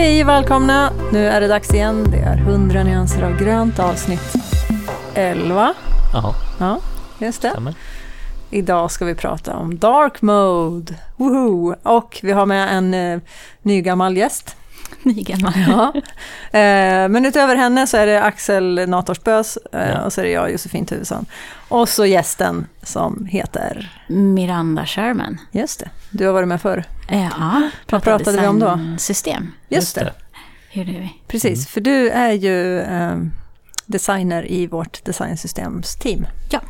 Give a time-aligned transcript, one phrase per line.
[0.00, 0.92] Hej välkomna!
[1.12, 2.10] Nu är det dags igen.
[2.10, 4.34] Det är 100 nyanser av grönt avsnitt
[5.14, 5.74] 11.
[6.12, 6.80] Jaha, Ja,
[7.18, 7.50] just det.
[7.50, 7.74] stämmer.
[8.50, 10.94] Idag ska vi prata om Dark Mode.
[11.16, 11.74] Woho!
[11.82, 13.20] Och vi har med en eh,
[13.62, 14.56] nygammal gäst.
[15.02, 15.52] Nygammal.
[15.68, 15.92] Ja.
[16.58, 20.02] Eh, men utöver henne så är det Axel Natorsbös eh, Ja.
[20.04, 21.26] och så är det jag, Josefin Tuvesson.
[21.68, 25.38] Och så gästen som heter, Miranda Sherman.
[25.52, 26.84] just det, du har varit med förr.
[27.10, 28.80] Ja, Vad pratade vi om då?
[28.98, 29.52] System.
[29.68, 30.12] Just det,
[30.70, 31.12] Hur är vi?
[31.28, 31.68] precis.
[31.68, 33.16] För du är ju eh,
[33.86, 36.26] designer i vårt designsystems-team.
[36.50, 36.60] Ja.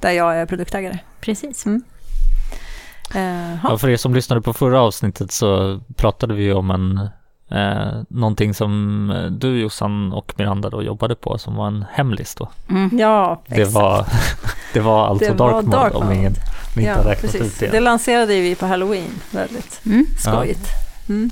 [0.00, 0.98] Där jag är produktägare.
[1.20, 1.66] Precis.
[1.66, 7.08] Eh, Ja, för er som lyssnade på förra avsnittet så pratade vi om en,
[7.50, 12.34] eh, någonting som eh, du Jossan och Miranda då jobbade på som var en hemlis
[12.34, 12.48] då.
[12.70, 12.98] Mm.
[12.98, 13.74] Ja, Det exakt.
[13.74, 14.06] var,
[14.72, 16.16] det var alltså Det var dark mode dark om mode.
[16.16, 16.32] ingen
[16.76, 17.52] ni inte ja, har räknat precis.
[17.52, 17.66] ut det.
[17.68, 19.20] Det lanserade vi på Halloween.
[19.30, 20.06] Väldigt Mm.
[20.18, 20.68] skojigt.
[21.08, 21.30] Mm.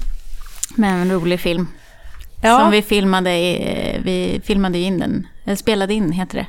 [0.76, 1.66] Med en rolig film.
[2.42, 6.46] Ja, Som vi filmade, i, vi filmade in den, eller spelade in heter det.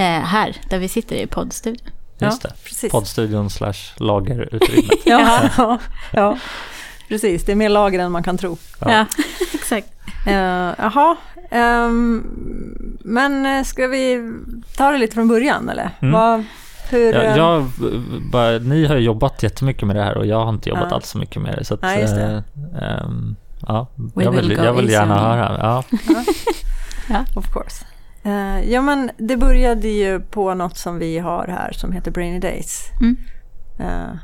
[0.00, 1.86] Eh, här, där vi sitter i poddstudion.
[2.20, 2.56] Just ja, det.
[2.64, 2.92] precis.
[2.92, 4.90] Poddstudion slash lagerutrymmet.
[5.06, 5.78] Ja, ja,
[6.12, 6.38] ja,
[7.08, 7.44] precis.
[7.44, 8.56] Det är mer lager än man kan tro.
[8.80, 8.90] Ja.
[8.92, 9.06] Ja,
[9.54, 9.88] exakt.
[10.26, 10.32] Uh,
[10.78, 11.16] jaha,
[11.50, 12.24] ehm,
[13.04, 14.32] men eh, ska vi
[14.76, 15.90] ta det lite från början eller?
[16.00, 16.12] Mm.
[16.12, 16.44] Vad,
[16.90, 17.64] hur, Ja, eh, jag,
[18.32, 20.94] bara, ni har ju jobbat jättemycket med det här och jag har inte jobbat Ja.
[20.96, 21.64] alls så mycket med det.
[21.64, 22.42] Så att, Nej, just det.
[22.80, 25.82] eh, ehm, ja, We jag vill, jag vill gärna höra.
[27.10, 27.24] Ja.
[27.36, 27.84] Of course.
[28.22, 32.38] Eh, ja, men det började ju på något som vi har här som heter Brainy
[32.38, 32.84] Days.
[33.00, 33.16] Mm.
[33.78, 34.16] Eh,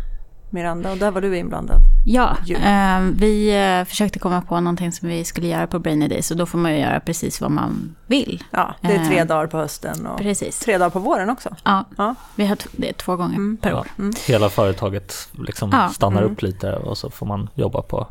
[0.54, 1.80] Miranda, och där var du inblandad.
[2.06, 6.30] Ja, eh, vi eh, försökte komma på någonting som vi skulle göra på Brainy Days
[6.30, 8.42] och då får man ju göra precis vad man vill.
[8.50, 10.58] Ja, det är tre Eh, dagar på hösten och Precis.
[10.58, 11.56] tre dagar på våren också.
[11.64, 12.14] Ja, Ja.
[12.34, 13.56] vi har det är två gånger Mm.
[13.56, 13.80] per Ja.
[13.80, 13.86] år.
[14.26, 15.88] Hela företaget liksom Ja.
[15.88, 16.32] stannar Mm.
[16.32, 18.06] upp lite och så får man jobba på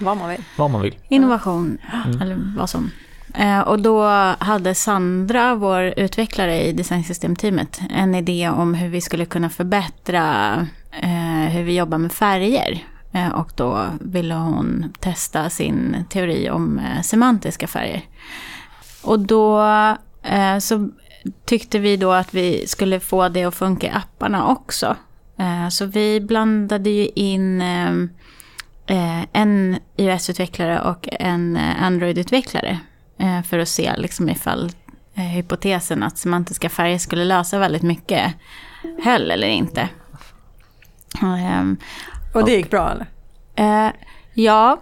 [0.00, 0.42] Vad man vill.
[0.58, 0.94] vad man vill.
[1.08, 2.20] Innovation, Mm.
[2.22, 2.90] eller vad som.
[3.34, 4.04] Eh, och då
[4.38, 10.54] hade Sandra, vår utvecklare i designsystemteamet, en idé om hur vi skulle kunna förbättra
[11.02, 12.84] eh, Eh, hur vi jobbar med färger.
[13.12, 18.02] Eh, och då ville hon testa sin teori om eh, semantiska färger.
[19.02, 19.66] Och då
[20.60, 20.90] så
[21.44, 24.96] tyckte vi då att vi skulle få det att funka i apparna också.
[25.70, 27.62] Så vi blandade ju in
[29.32, 32.78] en iOS-utvecklare och en Android-utvecklare.
[33.48, 34.70] För att se liksom ifall
[35.14, 38.34] hypotesen att semantiska färger skulle lösa väldigt mycket
[39.02, 39.88] höll eller inte.
[41.22, 41.76] Ehm,
[42.34, 43.06] Och det gick bra eller?
[43.86, 43.92] eh,
[44.34, 44.80] ja,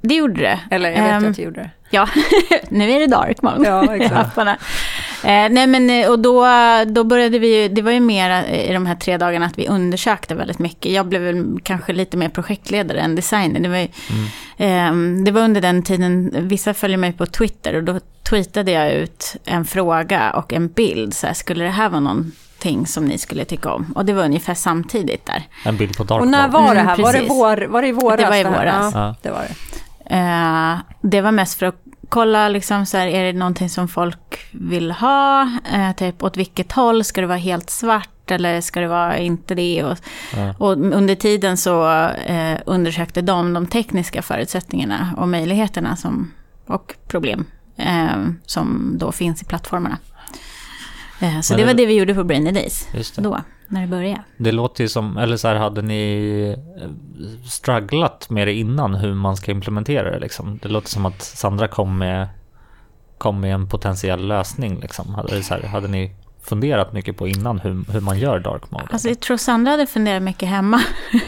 [0.00, 0.60] det gjorde det.
[0.70, 1.70] Eller jag vet ju att du gjorde det.
[1.90, 2.08] Ja,
[2.68, 4.38] nu är det dark mode Ja, exakt.
[4.38, 6.46] Eh, nej men eh, och då,
[6.86, 9.68] då började vi ju, det var ju mer i de här tre dagarna att vi
[9.68, 10.92] undersökte väldigt mycket.
[10.92, 13.60] Jag blev väl kanske lite mer projektledare än designer.
[13.60, 13.88] Det var, ju,
[14.66, 14.92] eh,
[15.24, 18.00] det var under den tiden, vissa följer mig på Twitter och då
[18.30, 21.14] tweetade jag ut en fråga och en bild.
[21.14, 22.00] Så här, skulle det här vara
[22.64, 23.92] någonting som ni skulle tycka om?
[23.94, 25.42] Och det var ungefär samtidigt där.
[25.64, 27.02] En bild på dark Och när var det Mm, här?
[27.02, 28.20] Var det, vår, var det i våras?
[28.20, 28.94] Det var i våras.
[28.94, 29.14] Ja, Ja.
[29.22, 29.54] det var det.
[30.16, 34.38] Eh, det var mest för att kolla, liksom, så här, är det någonting som folk
[34.52, 35.42] vill ha?
[35.72, 37.04] Eh, typ åt vilket håll?
[37.04, 39.84] Ska det vara helt svart eller ska det vara inte det?
[39.84, 39.98] Och,
[40.36, 40.54] Ja.
[40.58, 46.30] och under tiden så eh, undersökte de de tekniska förutsättningarna och möjligheterna som,
[46.66, 47.44] och problem
[47.76, 49.98] eh, som då finns i plattformarna.
[51.22, 53.22] Eh, så det det- var det vi gjorde på Brainy Days Just det.
[53.22, 53.38] då,
[53.68, 54.22] när det började.
[54.36, 56.88] det låter ju som, eller så här hade ni eh,
[57.48, 60.58] strugglat med det innan hur man ska implementera det liksom.
[60.62, 62.28] Det låter som att Sandra kom med,
[63.18, 65.14] kom med en potentiell lösning liksom.
[65.14, 66.12] Hade, så här, hade ni
[66.44, 68.84] funderat mycket på innan hur, hur man gör dark mode?
[68.90, 70.80] Alltså jag tror Sandra hade funderat mycket hemma.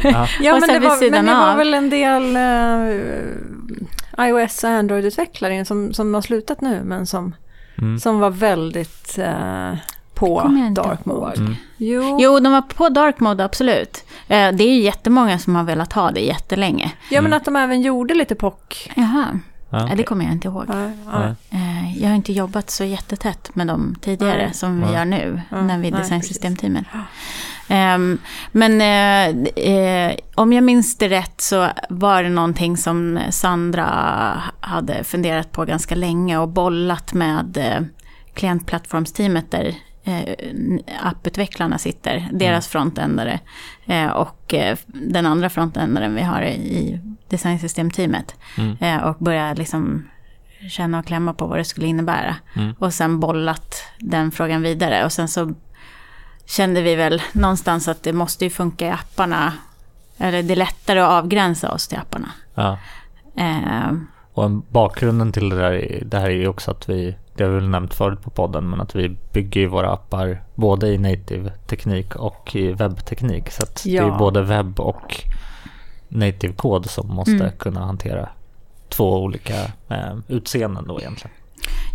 [0.03, 0.29] Ja.
[0.41, 5.93] Ja, men det, var, men det var väl en del eh, iOS och Android-utvecklare som,
[5.95, 7.35] som har slutat nu, men som,
[7.79, 7.99] Mm.
[8.01, 9.73] som var väldigt eh,
[10.15, 11.33] på dark mode.
[11.37, 11.57] Mm.
[11.77, 14.05] Jo, Jo, de var på dark mode, absolut.
[14.29, 16.93] Eh, Det är ju jättemånga som har velat ha det jättelänge.
[17.11, 18.55] ja, men att de även gjorde lite POC.
[18.95, 19.27] Jaha,
[19.71, 20.65] Ja, det kommer jag inte ihåg.
[20.69, 21.35] Ja, ja.
[21.51, 25.63] Eh, Jag har inte jobbat så jättetätt med dem tidigare som vi gör nu, Ja,
[25.63, 26.85] när vi nej, designsystemteamet.
[27.69, 28.19] Ehm,
[28.53, 33.87] men eh, eh, om jag minns det rätt så var det någonting som Sandra
[34.61, 37.83] hade funderat på ganska länge och bollat med eh,
[38.35, 39.75] klientplattformsteamet där
[41.03, 43.41] apputvecklarna sitter, deras frontändare
[44.15, 44.55] och
[44.87, 48.35] den andra frontändaren vi har i designsystemteamet.
[48.59, 49.05] Mm.
[49.05, 50.09] Och börja liksom
[50.71, 52.37] känna och klämma på vad det skulle innebära.
[52.57, 52.75] Mm.
[52.79, 55.05] Och sen bollat den frågan vidare.
[55.05, 55.55] Och sen så
[56.47, 59.53] kände vi väl någonstans att det måste ju funka i apparna.
[60.19, 62.29] Eller det är lättare att avgränsa oss till apparna.
[62.55, 62.79] Ja.
[63.37, 63.93] Eh,
[64.33, 67.51] Och en, bakgrunden till det, där, det här är ju också att vi, det har
[67.51, 72.17] vi väl nämnt förut på podden, men att vi bygger våra appar både i native-teknik
[72.17, 73.51] och i webbteknik.
[73.51, 74.03] Så att Ja.
[74.05, 75.21] det är både webb och
[76.09, 77.53] native-kod som måste Mm.
[77.59, 78.29] kunna hantera
[78.89, 79.55] två olika
[79.89, 81.37] eh, utseenden då egentligen.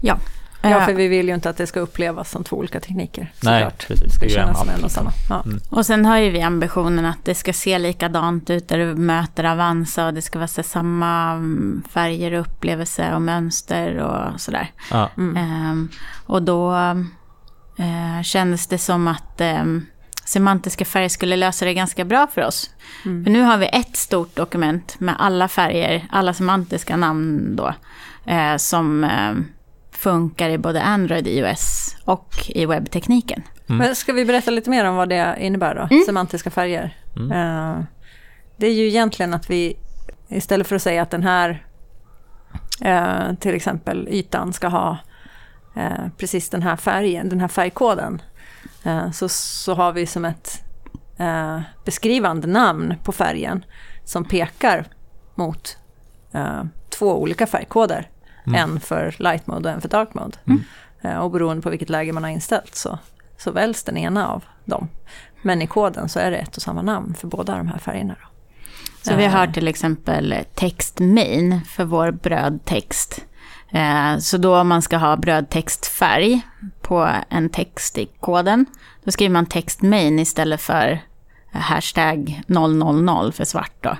[0.01, 0.17] Ja.
[0.61, 3.31] Ja, Eh, för vi vill ju inte att det ska upplevas som två olika tekniker.
[3.43, 3.87] Nej, såklart.
[3.87, 4.03] precis.
[4.03, 5.11] Det ska kännas som en och samma.
[5.29, 5.41] Ja.
[5.45, 5.59] Mm.
[5.69, 9.43] Och sen har ju vi ambitionen att det ska se likadant ut där du möter
[9.43, 14.71] Avanza och det ska vara så samma mm, färger och upplevelse och mönster och sådär.
[14.91, 15.37] Ja, Mm.
[15.37, 15.89] Ehm,
[16.25, 16.75] och då
[17.77, 19.85] eh, kändes det som att ehm,
[20.25, 22.69] semantiska färger skulle lösa det ganska bra för oss.
[23.05, 23.23] Mm.
[23.23, 27.73] För nu har vi ett stort dokument med alla färger, alla semantiska namn då,
[28.25, 29.33] eh, som eh,
[29.99, 33.43] funkar i både Android, iOS och i webbtekniken.
[33.69, 33.77] Mm.
[33.77, 35.87] Men ska vi berätta lite mer om vad det innebär då?
[35.91, 36.03] Mm.
[36.05, 36.97] Semantiska färger.
[37.15, 37.31] Mm.
[37.31, 37.83] Eh,
[38.57, 39.77] det är ju egentligen att vi
[40.29, 41.65] istället för att säga att den här
[42.81, 44.97] eh, till exempel ytan ska ha
[45.75, 48.21] eh, precis den här färgen, den här färgkoden.
[49.13, 50.63] Så, så har vi som ett
[51.85, 53.65] beskrivande namn på färgen
[54.03, 54.85] som pekar
[55.35, 55.77] mot
[56.89, 58.09] två olika färgkoder.
[58.49, 58.61] Mm.
[58.61, 60.37] En för light mode och en för dark mode.
[60.47, 60.63] Mm.
[61.01, 62.99] Eh, och beroende på vilket läge man har inställt så,
[63.37, 64.87] så väljs den ena av dem.
[65.41, 68.15] Men i koden så är det ett och samma namn för båda de här färgerna.
[68.21, 68.27] Då.
[69.01, 73.25] Så vi Eh, har till exempel text main för vår brödtext.
[73.71, 76.41] Eh, Så då om man ska ha brödtextfärg
[76.81, 78.65] på en text i koden,
[79.03, 80.99] då skriver man text main istället för
[81.51, 83.97] hashtag 000 för svart då.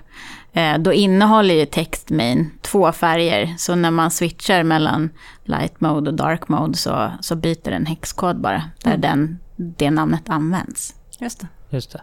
[0.54, 5.10] Eh, Då innehåller ju text main två färger, så när man switchar mellan
[5.44, 9.02] light mode och dark mode så, så byter den häxkod bara, där Mm.
[9.02, 10.94] den, det namnet används.
[11.20, 11.48] Just det.
[11.70, 12.02] just det.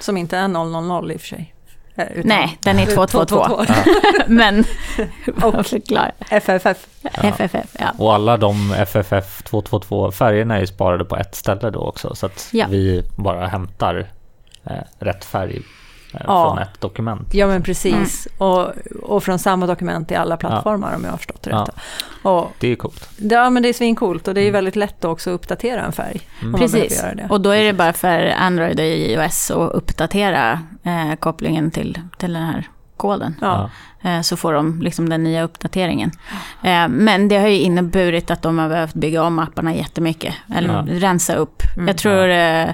[0.00, 1.54] Som inte är 000 i och för sig.
[1.94, 3.26] Eh, utan Nej, den är 222.
[3.46, 3.82] 222.
[4.26, 4.64] Men,
[5.42, 6.12] Och förklara.
[6.30, 6.86] FFF.
[7.12, 7.90] FFF, ja.
[7.98, 12.14] Och alla de FFF 222 färgerna är ju sparade på ett ställe då också.
[12.14, 12.66] Så att Ja.
[12.70, 14.10] vi bara hämtar
[14.64, 15.62] eh, rätt färg
[16.26, 16.50] Ja.
[16.50, 17.28] från ett dokument.
[17.34, 18.28] Ja men precis.
[18.38, 18.68] Och,
[19.02, 21.60] och från samma dokument i alla plattformar om jag har förstått det Ja.
[21.68, 21.76] rätt.
[22.22, 23.08] Och, Det är coolt.
[23.16, 25.92] ja men det är svincoolt och det är ju väldigt lätt att också uppdatera en
[25.92, 26.20] färg.
[26.42, 26.60] Mm.
[26.60, 31.98] Precis, och då är det bara för Android och iOS att uppdatera eh, kopplingen till,
[32.18, 33.34] till den här koden.
[33.40, 33.70] Ja.
[34.02, 36.10] Eh, så får de liksom den nya uppdateringen.
[36.62, 40.34] Eh, men det har ju inneburit att de har behövt bygga om apparna jättemycket.
[40.56, 40.84] Eller Ja.
[40.88, 41.62] rensa upp.
[41.76, 41.88] Mm.
[41.88, 42.68] Jag tror eh, eh,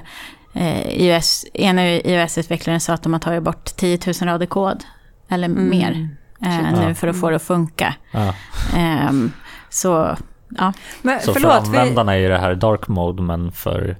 [0.55, 4.83] iOS, en av iOS-utvecklaren sa att de har tagit bort 10 000 rader kod.
[5.29, 5.69] Eller Mm.
[5.69, 6.09] mer.
[6.41, 7.95] Eh, nu för att få det att funka.
[8.11, 8.33] Ja.
[8.77, 9.31] Ehm,
[9.69, 10.15] så
[10.57, 13.97] ja, Men Så för förlåt, vi, användarna är det här dark mode men för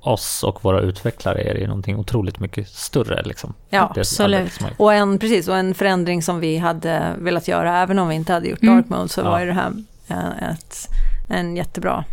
[0.00, 3.22] oss och våra utvecklare är det ju någonting otroligt mycket större.
[3.22, 3.54] Liksom.
[3.70, 4.58] Ja, Det- absolut.
[4.76, 8.32] och en, precis, och en förändring som vi hade velat göra, även om vi inte
[8.32, 8.76] hade gjort Mm.
[8.76, 9.30] dark mode, så Ja.
[9.30, 9.72] var ju det här
[10.08, 10.88] eh, ett,
[11.28, 12.04] en jättebra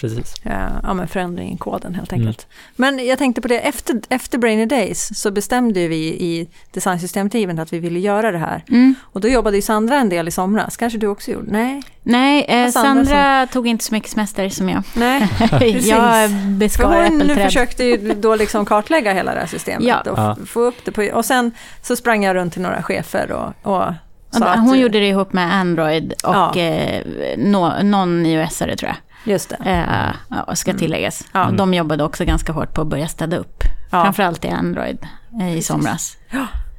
[0.00, 0.34] Precis.
[0.82, 2.46] ja, men förändring i koden helt enkelt.
[2.76, 7.72] Men jag tänkte på det, efter, efter Brainy Days så bestämde vi i designsystemet att
[7.72, 8.64] vi ville göra det här.
[8.68, 8.94] mm.
[9.02, 11.50] Och då jobbade ju Sandra en del i somras, kanske du också gjorde?
[11.52, 11.82] Nej?
[12.02, 14.82] Nej, eh, Sandra Sandra tog inte så mycket semester som jag.
[14.94, 17.44] Nej, jag För beskar hon nu äppelträd.
[17.46, 20.00] försökte ju då liksom kartlägga hela det här systemet Ja.
[20.12, 20.36] och Ja.
[20.46, 21.02] få upp det på...
[21.14, 21.52] Och sen
[21.82, 23.84] så sprang jag runt till några chefer och, och
[24.30, 24.58] att...
[24.58, 26.56] Hon gjorde det ihop med Android och Ja.
[26.56, 27.02] eh,
[27.38, 28.96] nå- någon iOS-are tror jag.
[29.24, 29.56] Just det.
[29.64, 30.14] Eh,
[30.46, 31.24] ja, ska tilläggas.
[31.32, 31.46] Ja.
[31.48, 33.64] Och De jobbade också ganska hårt på att börja städa upp.
[33.90, 34.02] Ja.
[34.04, 34.98] Framförallt i Android
[35.40, 35.66] eh, i Precis.
[35.66, 36.16] somras.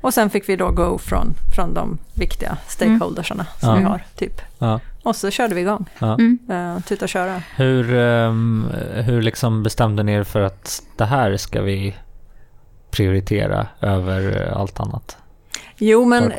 [0.01, 3.75] Och sen fick vi då go från, från de viktiga stakeholdersarna som Ja.
[3.75, 4.41] vi har, typ.
[4.59, 4.79] Ja.
[5.03, 5.85] Och så körde vi igång.
[5.99, 6.13] Ja.
[6.13, 6.39] Mm.
[6.51, 7.41] Uh, tuta och köra.
[7.55, 11.95] Hur, ehm, hur liksom bestämde ni er för att det här ska vi
[12.91, 15.17] prioritera över eh, allt annat?
[15.77, 16.33] Jo, men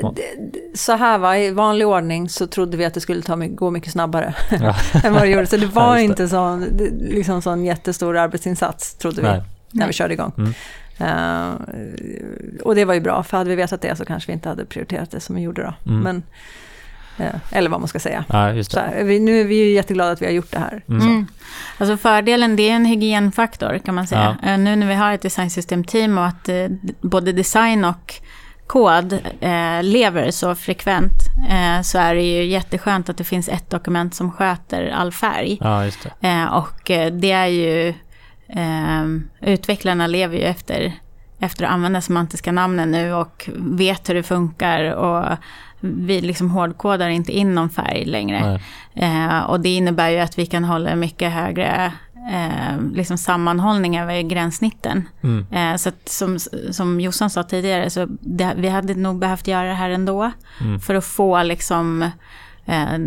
[0.75, 3.93] så här va, i vanlig ordning så trodde vi att det skulle ta, gå mycket
[3.93, 4.77] snabbare Ja.
[5.05, 5.47] än vad det gjorde.
[5.47, 6.03] Så det var Ja, det.
[6.03, 9.43] inte sån, det- liksom sån jättestor arbetsinsats, trodde vi, Nej.
[9.71, 10.33] när vi körde igång.
[10.39, 10.53] Mm.
[10.99, 11.51] Eh,
[12.63, 14.65] och det var ju bra, för hade vi vetat det så kanske vi inte hade
[14.65, 15.91] prioriterat det som vi gjorde då.
[15.93, 16.01] Mm.
[16.03, 16.23] Men,
[17.19, 18.25] eh, eller vad man ska säga.
[18.29, 20.83] Ja, just Så vi, nu är vi ju jätteglada att vi har gjort det här.
[20.89, 21.03] Mm.
[21.07, 21.27] Mm.
[21.79, 24.37] Alltså fördelen, det är en hygienfaktor kan man säga.
[24.43, 24.49] Ja.
[24.51, 26.49] Eh, Nu när vi har ett designsystemteam och att
[27.01, 28.15] både design och
[28.71, 31.13] kod eh, lever så frekvent
[31.51, 35.59] eh, så är det ju jätteskönt att det finns ett dokument som sköter all färg.
[35.61, 36.29] Ja, just det.
[36.29, 37.89] Eh, och eh, det är ju,
[38.49, 39.07] eh,
[39.41, 40.93] utvecklarna lever ju efter,
[41.39, 45.39] efter att använda semantiska namnen nu och vet hur det funkar och
[45.81, 48.61] vi liksom hårdkodar inte in någon färg längre.
[48.95, 51.93] Eh, och det innebär ju att vi kan hålla mycket högre
[52.31, 55.09] eh, liksom sammanhållning över gränssnitten.
[55.23, 55.47] Mm.
[55.53, 56.39] Eh, så att, som,
[56.71, 60.31] som Jossan sa tidigare, så det, vi hade nog behövt göra det här ändå.
[60.61, 60.81] Mm.
[60.81, 62.03] För att få liksom,
[62.67, 62.99] eh,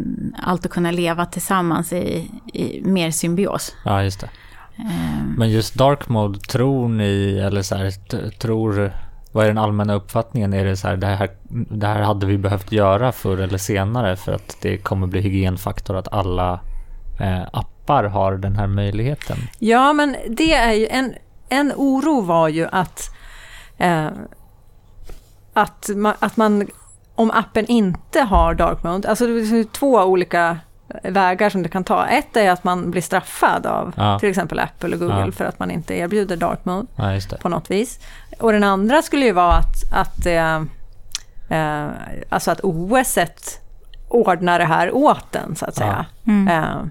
[0.43, 3.75] allt att kunna leva tillsammans i, i mer symbios.
[3.85, 4.29] Ja, just det.
[4.77, 7.91] Eh, Men just dark mode, tror ni, eller så här,
[8.29, 8.93] tror,
[9.31, 10.53] vad är den allmänna uppfattningen?
[10.53, 11.29] Är det så här, det här,
[11.69, 15.97] det här hade vi behövt göra förr eller senare för att det kommer bli hygienfaktor
[15.97, 16.59] att alla
[17.53, 19.37] appar har den här möjligheten?
[19.59, 21.13] Ja, men det är ju en,
[21.49, 23.09] en oro var ju att,
[23.77, 24.07] eh,
[25.53, 26.67] att, man, att man,
[27.15, 30.57] om appen inte har dark mode, alltså det är två olika
[31.03, 32.05] vägar som det kan ta.
[32.05, 34.19] Ett är att man blir straffad av Ja.
[34.19, 35.31] till exempel Apple och Google Ja.
[35.31, 37.99] för att man inte erbjuder dark mode Ja, på något vis.
[38.39, 40.55] Och den andra skulle ju vara att, att, eh,
[41.49, 41.87] eh,
[42.29, 43.17] alltså att OS
[44.09, 46.05] ordnar det här åt den, så att säga.
[46.27, 46.89] Mm.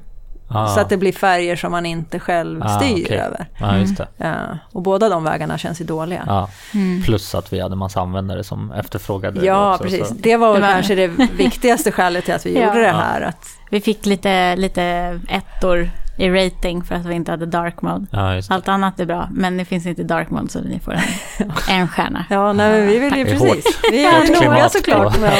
[0.54, 0.66] Ah.
[0.66, 3.16] Så att det blir färger som man inte själv Ah, styr okej.
[3.18, 3.46] över.
[3.60, 4.06] Ja, just det.
[4.18, 4.32] Eh,
[4.72, 6.22] och båda de vägarna känns ju dåliga.
[6.26, 6.48] Ja.
[6.74, 7.02] Mm.
[7.02, 10.08] Plus att vi hade massa användare som efterfrågade det Ja, också, precis.
[10.08, 11.06] så- Det var väl Det kanske det
[11.36, 12.66] viktigaste skälet till att vi Ja.
[12.66, 12.92] gjorde det Ja.
[12.92, 13.20] här.
[13.20, 14.82] Att, Vi fick lite, lite
[15.28, 18.06] ettor i rating för att vi inte hade dark mode.
[18.10, 18.54] Ja, just det.
[18.54, 21.88] Allt annat är bra, men det finns inte dark mode så ni får en, en
[21.88, 22.24] stjärna.
[22.30, 23.78] ja, nej, men vi vill ju Det är precis.
[23.90, 25.32] Vi är noga såklart med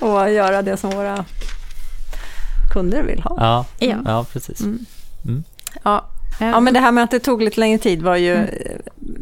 [0.00, 1.24] att göra det som våra
[2.72, 3.36] kunder vill ha.
[3.38, 3.96] Ja, Ja.
[4.04, 4.60] ja precis.
[4.60, 4.86] Mm.
[5.24, 5.44] Mm.
[5.82, 6.04] Ja.
[6.40, 8.46] ja, men det här med att det tog lite längre tid var ju...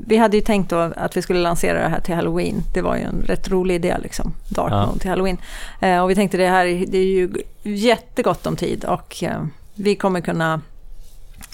[0.06, 2.62] Vi hade ju tänkt då att vi skulle lansera det här till Halloween.
[2.74, 4.34] Det var ju en rätt rolig idé, liksom.
[4.48, 4.86] Dark Ja.
[4.86, 5.36] mode till Halloween.
[5.80, 7.30] Eh, och vi tänkte det här det är ju
[7.62, 9.42] jättegott om tid och eh,
[9.74, 10.60] vi kommer kunna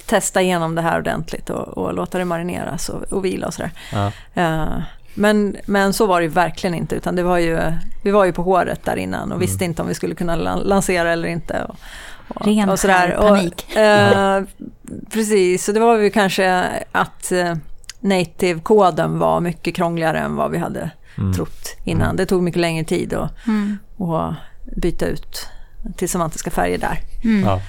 [0.06, 3.70] testa igenom det här ordentligt och, och låta det marineras och, och vila och sådär.
[3.92, 4.12] Ja.
[4.34, 4.82] Eh,
[5.16, 7.58] men, men så var det ju verkligen inte, utan det var ju,
[8.02, 10.62] vi var ju på håret där innan och visste inte om vi skulle kunna lan-
[10.64, 11.64] lansera eller inte.
[11.68, 11.76] Och,
[12.28, 13.16] och, Ren och sådär.
[13.18, 13.66] panik.
[13.72, 14.44] Och, eh,
[15.12, 17.54] precis, så det var ju kanske att eh,
[18.00, 21.32] native-koden var mycket krångligare än vad vi hade Mm.
[21.34, 22.16] trott innan.
[22.16, 23.78] Det tog mycket längre tid att, Mm.
[23.98, 24.34] att
[24.76, 25.48] byta ut
[25.96, 27.44] till semantiska färger där, Mm.
[27.44, 27.60] Ja.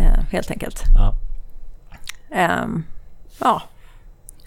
[0.00, 0.82] eh, helt enkelt.
[0.94, 1.12] Ja.
[2.36, 2.84] Ehm,
[3.38, 3.62] ja,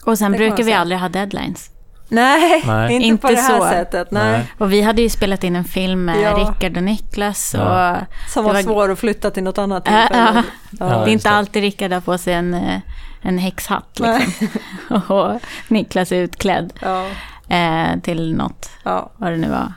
[0.05, 1.69] Och sen Det brukar vi aldrig ha deadlines.
[2.09, 2.93] Nej, Nej.
[2.93, 3.65] inte, Inte på det här så.
[3.69, 4.11] sättet.
[4.11, 4.31] Nej.
[4.31, 4.51] Nej.
[4.57, 6.33] Och vi hade ju spelat in en film med Ja.
[6.33, 7.53] Rickard och Niklas.
[7.53, 7.97] Och Ja.
[8.29, 10.33] Som Det var, var- svår att flytta till något annat tillfälle.
[10.35, 10.43] ja.
[10.79, 12.79] Ja, det är inte alltid Rickard har på sig en, eh,
[13.21, 13.99] en häxhatt.
[13.99, 14.47] Liksom.
[15.17, 17.05] och Niklas är utklädd Ja,
[17.55, 19.11] eh, till något, ja.
[19.17, 19.73] vad det nu var.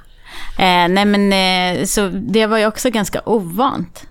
[0.58, 4.06] Eh, nej men, eh, så det var ju också ganska ovant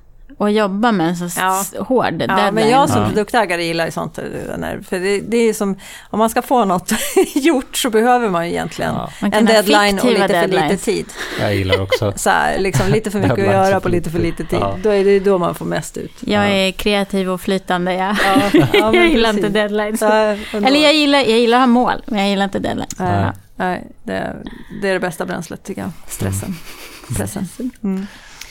[0.46, 1.64] att jobba med en så Ja.
[1.80, 2.54] hård ja deadline.
[2.54, 3.08] men jag som Ja.
[3.08, 4.16] produktägare gillar ju sånt.
[4.90, 5.76] för det, det är som,
[6.10, 6.92] om man ska få något
[7.36, 9.10] gjort så behöver man ju egentligen Ja.
[9.22, 10.82] Man en deadline och lite för lite deadlines.
[10.84, 11.06] tid.
[11.40, 12.14] Jag gillar också.
[12.16, 14.60] Så här, liksom lite för mycket att Deadlines göra på lite för lite tid.
[14.62, 14.78] Ja.
[14.84, 16.14] Då är det då man får mest ut.
[16.20, 17.94] Jag är kreativ och flytande.
[17.94, 19.46] Jag, Ja, ja, jag gillar precis.
[19.46, 20.02] inte deadlines.
[20.02, 23.00] Eller jag gillar, jag gillar att ha mål, men jag gillar inte deadlines.
[23.00, 23.32] Nej, Nej.
[23.56, 24.36] nej det,
[24.82, 25.92] det är det bästa bränslet tycker jag.
[26.08, 26.56] Stressen.
[27.18, 27.50] Pressen.
[27.84, 28.08] Mm.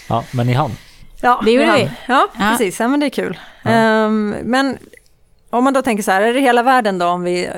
[0.09, 0.71] Ja, men ni hann.
[1.21, 1.91] Ja, Det gjorde vi.
[2.09, 2.51] Ja, Ja.
[2.51, 2.81] precis.
[2.81, 3.39] Ja, men det är kul.
[3.65, 4.79] Ehm, men
[5.51, 7.47] om man då tänker så här, är det hela världen då om vi...
[7.47, 7.53] eh,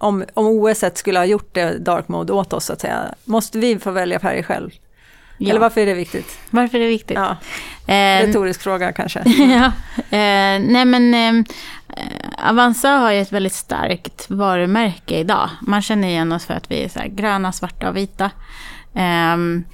[0.00, 3.58] Om, om OS skulle ha gjort det dark mode åt oss så att säga, måste
[3.58, 4.70] vi få välja färger själv?
[5.38, 5.50] Ja.
[5.50, 6.38] Eller varför är det viktigt?
[6.50, 7.16] Varför är det viktigt?
[7.16, 7.36] Ja,
[7.94, 9.22] Eh, retorisk fråga kanske.
[9.26, 9.64] ja.
[10.16, 11.44] Eh, nej men eh,
[12.50, 15.50] Avanza har ju ett väldigt starkt varumärke idag.
[15.62, 18.30] Man känner igen oss för att vi är gröna, svarta och vita.
[18.94, 19.64] Ehm,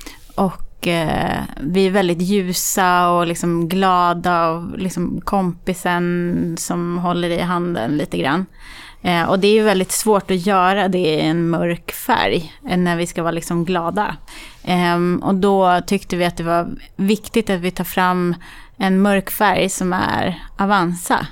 [0.84, 7.40] och eh, vi är väldigt ljusa och liksom glada och liksom kompisen som håller i
[7.40, 8.46] handen lite grann.
[9.02, 12.76] Eh, och det är ju väldigt svårt att göra det i en mörk färg eh,
[12.76, 14.16] när vi ska vara liksom glada.
[14.64, 18.34] Eh, och då tyckte vi att det var viktigt att vi tar fram
[18.76, 21.26] en mörk färg som är Avanza.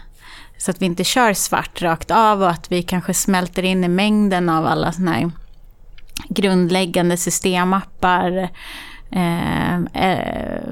[0.59, 3.89] Så att vi inte kör svart rakt av och att vi kanske smälter in i
[3.89, 5.31] mängden av alla sådana här
[6.29, 8.51] grundläggande systemappar.
[9.13, 9.75] Eh,
[10.11, 10.63] eh,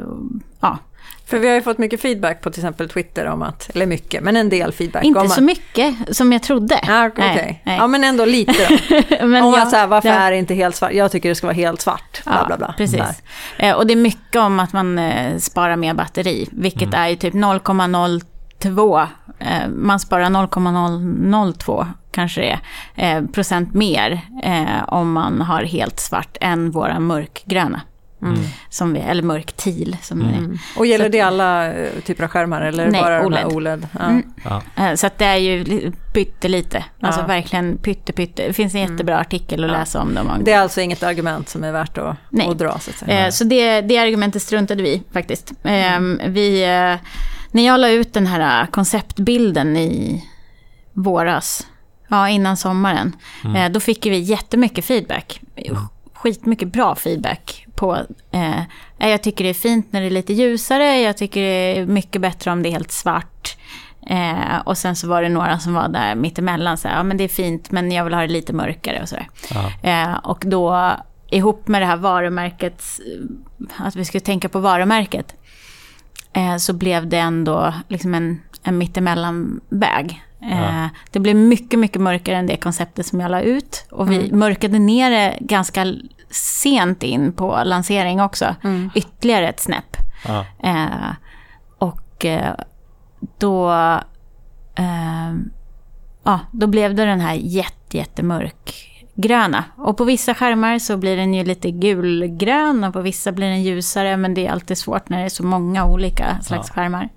[0.60, 0.78] ja,
[1.26, 4.22] För vi har ju fått mycket feedback på till exempel Twitter om att, eller mycket,
[4.22, 5.40] men en del feedback inte så att...
[5.40, 6.80] mycket som jag trodde.
[6.86, 7.32] Ja, okej.
[7.34, 7.76] Nej, nej.
[7.76, 8.78] Ja, men ändå lite.
[9.20, 10.92] Men om ja, man säger varför det- är det inte helt svart?
[10.92, 12.24] Jag tycker det ska vara helt svart.
[12.24, 12.74] Bla, Ja, bla, bla.
[12.76, 13.22] Precis.
[13.58, 17.16] Eh, och det är mycket om att man eh, sparar mer batteri, vilket är ju
[17.16, 19.06] typ 0,02.
[19.38, 22.58] Eh, man sparar 0,002 kanske det
[23.02, 24.20] är, eh, procent mer
[24.86, 27.80] om man har helt svart än våra mörkgröna.
[28.22, 28.38] Mm.
[28.68, 30.58] Som vi, eller mörk teal som det är.
[30.78, 33.44] Och gäller Så- det alla eh, typer av skärmar eller Nej, bara OLED.
[33.46, 33.86] OLED?
[33.98, 34.04] Ja.
[34.04, 34.22] Mm.
[34.44, 34.62] Ja.
[34.76, 36.84] Eh, Så att det är ju li- pyttelite.
[37.00, 37.26] Alltså Ja.
[37.26, 38.46] verkligen pytte, pytte.
[38.46, 39.78] Det finns en jättebra artikel att Ja.
[39.78, 40.30] läsa om dem.
[40.44, 42.46] Det är alltså inget argument som är värt att, Nej.
[42.48, 43.26] att dra så att säga.
[43.26, 45.52] Eh, Så det, det argumentet struntade vi faktiskt.
[45.64, 47.08] Eh, Vi eh,
[47.52, 50.24] när jag la ut den här konceptbilden i
[50.92, 51.66] våras,
[52.08, 53.16] ja innan sommaren,
[53.56, 55.40] eh, då fick vi jättemycket feedback.
[56.14, 57.98] Skitmycket bra feedback på,
[58.30, 58.62] eh,
[58.98, 62.20] jag tycker det är fint när det är lite ljusare, jag tycker det är mycket
[62.22, 63.56] bättre om det är helt svart.
[64.06, 67.16] Eh, och sen så var det några som var där mittemellan, så här, ja men
[67.16, 69.28] det är fint men jag vill ha det lite mörkare och sådär.
[69.82, 70.92] Eh, och då
[71.30, 75.34] ihop med det här varumärket, eh, att vi skulle tänka på varumärket,
[76.32, 80.22] eh, så blev det ändå liksom en, en mittemellanväg.
[80.42, 80.88] Eh, Ja.
[81.10, 83.86] Det blev mycket, mycket mörkare än det konceptet som jag la ut.
[83.90, 85.84] Och vi mörkade ner det ganska
[86.30, 88.54] sent in på lansering också.
[88.94, 89.96] Ytterligare ett snäpp.
[90.28, 90.46] Ja.
[90.62, 91.14] Eh,
[91.78, 92.54] och eh,
[93.38, 93.70] då,
[94.74, 95.34] eh,
[96.24, 99.64] ja, då blev det den här jätte, jättemörk gröna.
[99.76, 103.62] Och på vissa skärmar så blir den ju lite gulgrön och på vissa blir den
[103.62, 104.16] ljusare.
[104.16, 106.74] Men det är alltid svårt när det är så många olika slags Ja.
[106.74, 107.08] skärmar.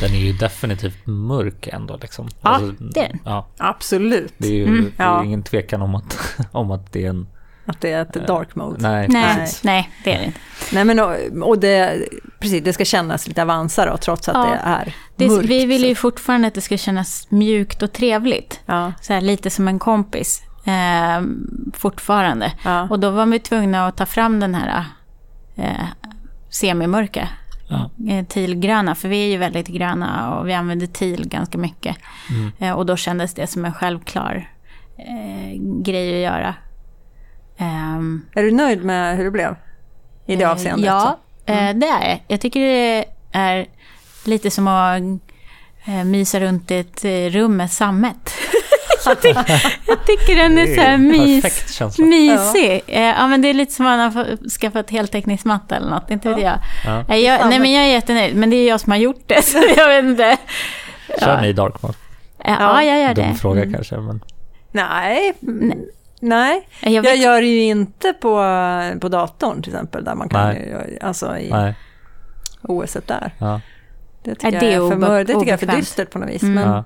[0.00, 2.28] Den är ju definitivt mörk ändå liksom.
[2.42, 2.58] Ja,
[2.92, 3.18] det är den.
[3.24, 4.34] Ja, Absolut.
[4.38, 4.92] det är ju Mm.
[4.96, 5.24] det är Ja.
[5.24, 6.18] ingen tvekan om att,
[6.52, 7.26] om att det är en...
[7.66, 8.88] Att det är ett dark mode.
[8.88, 10.38] Nej, Nej, nej, det är det inte.
[10.72, 11.14] Nej, men och,
[11.48, 12.08] och det,
[12.40, 14.42] precis, det ska kännas lite Avanza då, trots att Ja.
[14.50, 15.48] det är Det, mörkt.
[15.48, 18.60] vi vill ju fortfarande att det ska kännas mjukt och trevligt.
[18.66, 20.42] Ja, Så här, lite som en kompis.
[20.66, 21.22] Eh,
[21.72, 22.52] fortfarande.
[22.64, 22.86] ja.
[22.90, 24.84] Och då var vi tvungna att ta fram den här
[25.56, 25.84] eh,
[26.50, 27.28] semimörka
[27.68, 27.90] Ja.
[28.12, 28.94] eh, tealgröna.
[28.94, 31.96] För vi är ju väldigt gröna och vi använder teal ganska mycket.
[32.30, 32.52] Mm.
[32.58, 34.48] Eh, och då kändes det som en självklar
[34.98, 36.54] eh, grej att göra.
[37.58, 39.56] Ehm, Är du nöjd med hur det blev?
[40.26, 40.86] I det eh, avseendet?
[40.86, 42.24] Ja, eh, det är jag.
[42.28, 43.66] Jag tycker det är
[44.24, 45.00] lite som att
[45.84, 48.30] eh, mysa runt i ett rum med sammet.
[49.06, 51.98] jag, tycker, jag tycker den är så här mys.
[51.98, 52.82] Mysig.
[52.86, 53.00] Ja.
[53.00, 56.10] ja, men det är lite som att man har skaffat heltäckningsmatta eller något.
[56.10, 56.58] Inte vet jag.
[56.84, 57.04] Ja.
[57.08, 57.48] Nej, jag.
[57.48, 58.36] Nej, men jag är jättenöjd.
[58.36, 60.36] Men det är jag som har gjort det, så jag vet inte.
[61.20, 61.94] Kör ni dark mode?
[62.44, 63.34] Ja, ja jag gör Dum det.
[63.34, 63.74] fråga Mm.
[63.74, 64.20] kanske, men...
[64.72, 65.32] Nej,
[66.28, 66.68] Nej.
[66.82, 66.94] nej.
[66.94, 68.36] Jag Jag vet, gör det ju inte på,
[69.00, 70.98] på datorn till exempel, där man kan, Nej.
[71.02, 71.74] alltså i Nej.
[72.62, 73.34] OS där.
[73.38, 73.60] Ja.
[74.22, 76.28] Det tycker, det är jag, är för, det tycker jag är för dystert på något
[76.30, 76.42] vis.
[76.42, 76.54] Mm.
[76.54, 76.84] Men Ja.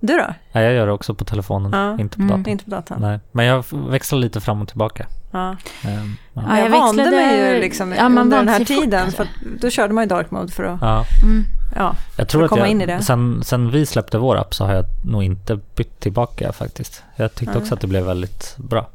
[0.00, 0.26] du då?
[0.52, 1.98] Nej, jag gör det också på telefonen, Ja.
[2.02, 2.36] inte på Mm.
[2.36, 2.52] datorn.
[2.52, 2.98] Inte på datorn?
[3.00, 3.20] Nej.
[3.32, 5.06] Men jag växlar lite fram och tillbaka.
[5.30, 5.56] Ja.
[5.84, 6.42] Ehm, ja.
[6.48, 9.12] Ja, jag, jag vande mig ju liksom Ja, man under den här tiden.
[9.12, 9.28] För
[9.60, 11.04] då körde man ju dark mode för att, Ja.
[11.22, 11.44] mm.
[11.76, 11.94] ja.
[12.16, 13.02] Jag tror För att komma jag, in i det.
[13.02, 17.02] Sen, sen vi släppte vår app så har jag nog inte bytt tillbaka faktiskt.
[17.16, 17.62] Jag tyckte Nej.
[17.62, 18.88] också att det blev väldigt bra.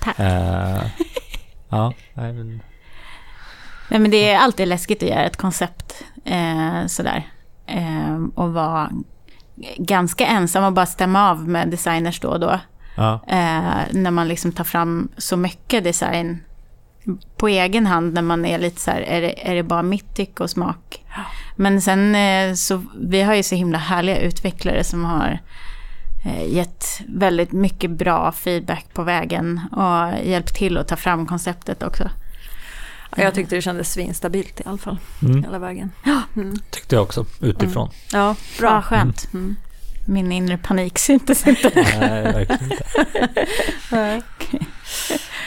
[0.00, 0.18] Tack.
[0.18, 0.82] Eh,
[1.68, 2.62] ja, nej, men,
[3.88, 7.30] Nej, men det är alltid läskigt att göra ett koncept eh, sådär.
[7.66, 8.90] Eh, och vara
[9.76, 12.60] ganska ensam och bara stämma av med designers då och då.
[12.96, 16.38] Ja, Eh, när man liksom tar fram så mycket design
[17.36, 20.14] på egen hand när man är lite så här, är det, är det bara mitt
[20.16, 21.04] tycke och smak?
[21.56, 25.38] Men sen eh, så, vi har ju så himla härliga utvecklare som har
[26.24, 31.82] eh, gett väldigt mycket bra feedback på vägen och hjälpt till att ta fram konceptet
[31.82, 32.10] också.
[33.16, 35.92] Jag tyckte det kändes svinstabilt i alla fall, mm, hela vägen.
[36.70, 37.90] tyckte jag också utifrån.
[38.12, 38.82] Ja, Bra, bra.
[38.82, 39.28] skönt.
[39.34, 39.56] Mm.
[40.08, 41.70] Min inre panik syntes inte.
[41.74, 42.84] Nej, verkligen inte.
[43.90, 44.22] Nej,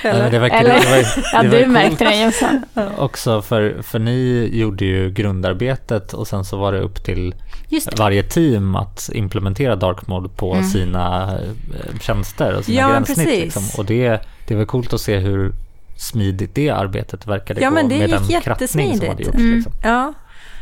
[0.03, 0.31] Eller?
[0.31, 2.65] det verkar, Eller- det var, Ja, det var du märkte det Jossan.
[2.97, 7.35] också för, för ni gjorde ju grundarbetet och sen så var det upp till
[7.69, 7.97] det.
[7.99, 10.65] varje team att implementera dark mode på Mm.
[10.65, 13.27] sina eh, tjänster och sina Ja, gränssnitt.
[13.27, 13.63] Liksom.
[13.77, 15.53] Och det, det var coolt att se hur
[15.97, 19.35] smidigt det arbetet verkade Ja, gå men det med gick den krattning som hade gjorts.
[19.37, 19.55] Mm.
[19.55, 19.71] Liksom.
[19.83, 20.13] Ja,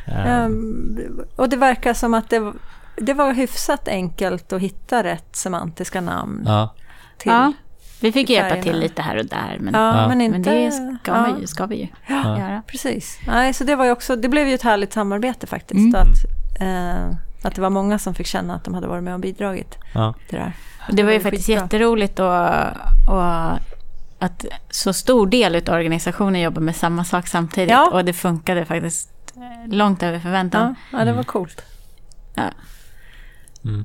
[0.07, 0.99] ehm,
[1.35, 2.53] och det verkar som att det,
[2.97, 6.73] det var hyfsat enkelt att hitta rätt semantiska namn ja,
[7.17, 7.31] till.
[7.31, 7.53] Ja,
[8.01, 8.63] vi fick hjälpa färgerna.
[8.63, 9.57] till lite här och där.
[9.59, 10.07] Men, Ja, Ja.
[10.07, 10.39] men inte...
[10.39, 12.39] men det ska, ja, vi, ska vi ju Ja.
[12.39, 12.61] göra.
[12.67, 13.19] Precis.
[13.27, 15.95] Nej, så det, var ju också, det blev ju ett härligt samarbete faktiskt.
[15.95, 15.95] Mm.
[15.95, 19.19] Att, eh, att det var många som fick känna att de hade varit med och
[19.19, 20.53] bidragit ja, till det här.
[20.89, 21.63] Och Det var ju faktiskt skitbra.
[21.63, 22.35] jätteroligt och,
[23.15, 23.23] och
[24.19, 27.69] att så stor del av organisationen jobbar med samma sak samtidigt.
[27.71, 27.89] Ja.
[27.93, 30.75] Och det funkade faktiskt eh, långt över förväntan.
[30.91, 31.61] Ja, ja, det var coolt.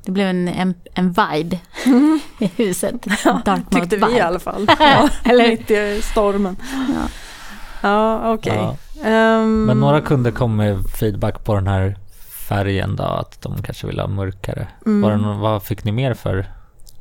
[0.05, 1.59] Det blev en, en, en vibe
[2.39, 3.01] i huset.
[3.45, 4.25] Dark mode Tyckte vi i vibe.
[4.25, 4.67] alla fall.
[4.79, 6.55] Ja, Eller- mitt i stormen.
[6.71, 7.07] Ja.
[7.81, 8.53] Ja, okej.
[8.55, 8.75] ja.
[9.09, 11.97] Ehm, Men några kunder kom med feedback på den här
[12.47, 14.67] färgen då, att de kanske ville ha mörkare.
[14.85, 15.01] mm.
[15.01, 16.45] Var det vad fick ni mer för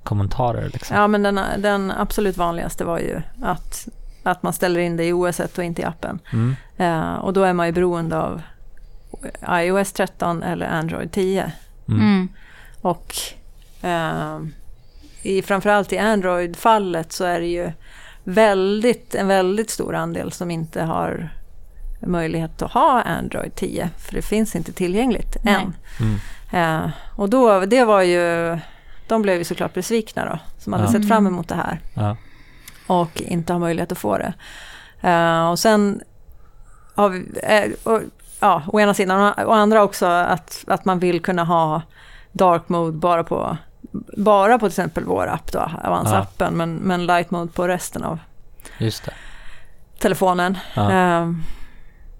[0.02, 0.70] kommentarer?
[0.72, 0.96] Liksom?
[0.96, 3.88] Ja, men den, den absolut vanligaste var ju att,
[4.22, 6.18] att man ställer in det i OS och inte i appen.
[6.32, 8.42] Mm, Eh, och då är man ju beroende av
[9.48, 11.52] iOS 13 eller Android 10.
[11.88, 12.28] mm, Mm.
[12.82, 13.14] Och
[13.82, 14.38] eh,
[15.22, 17.72] i, framförallt i Android-fallet så är det ju
[18.24, 21.30] väldigt, en väldigt stor andel som inte har
[22.00, 25.54] möjlighet att ha Android 10, för det finns inte tillgängligt Nej.
[25.54, 25.74] än.
[26.00, 26.84] Mm.
[26.84, 28.58] Eh, och då, det var ju,
[29.08, 30.92] de blev ju såklart besvikna då, som hade Ja.
[30.92, 32.16] sett fram emot det här Ja.
[32.86, 34.34] och inte har möjlighet att få det.
[35.08, 36.00] Eh, och sen
[36.94, 38.00] har vi, eh, och,
[38.40, 41.82] ja, å ena sidan, och andra också att, att man vill kunna ha
[42.32, 43.56] dark mode bara på,
[44.16, 48.18] bara på till exempel vår app då, Avance-appen, men, men light mode på resten av
[48.78, 49.12] Just det.
[49.98, 50.58] telefonen.
[50.74, 50.92] Ja.
[50.92, 51.30] Eh,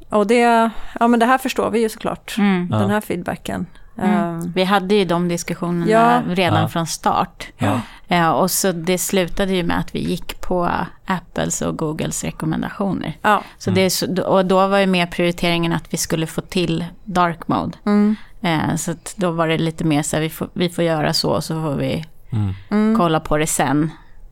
[0.09, 0.71] och det,
[1.01, 2.69] ja men det här förstår vi ju såklart, Mm.
[2.71, 2.79] Ja.
[2.79, 3.67] den här feedbacken.
[3.99, 4.39] Mm.
[4.39, 6.23] Eh, Vi hade ju de diskussionerna Ja.
[6.35, 6.69] redan Ja.
[6.69, 7.47] från start.
[7.59, 7.81] Ja.
[8.09, 10.71] Eh, och så det slutade ju med att vi gick på
[11.07, 13.19] Apples och Googles rekommendationer.
[13.23, 13.43] ja.
[13.59, 16.85] Så det är så, och då var ju mer prioriteringen att vi skulle få till
[17.05, 17.79] dark mode.
[17.87, 18.17] Mm.
[18.43, 21.13] Eh, så att då var det lite mer så här, vi får, vi får göra
[21.13, 22.55] så, så får vi Mm.
[22.71, 22.99] Mm.
[22.99, 23.91] kolla på det sen.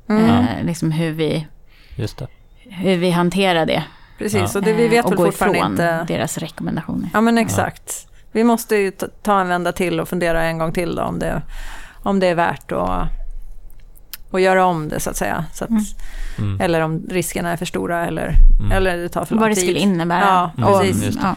[0.09, 0.25] Mm.
[0.31, 1.47] Eh, liksom hur vi,
[1.97, 2.27] Just det.
[2.69, 3.83] hur vi hanterar det.
[4.19, 4.59] Precis, Ja.
[4.59, 6.05] och det, vi Eh, vet och väl gå fortfarande ifrån inte...
[6.09, 7.09] deras rekommendationer.
[7.13, 8.07] Ja men exakt.
[8.33, 8.91] Vi måste ju
[9.23, 11.43] ta- en vända till och fundera en gång till då, om, det,
[12.03, 13.09] om det är värt att,
[14.33, 15.45] att göra om det så att säga.
[15.53, 15.83] Så att, Mm.
[16.39, 16.61] Mm.
[16.61, 18.73] Eller om riskerna är för stora eller, Mm.
[18.73, 19.65] eller det tar för lång Vad det tid.
[19.65, 20.51] skulle innebära.
[20.57, 21.05] Ja, Mm, precis.
[21.05, 21.27] just det.
[21.27, 21.35] ja.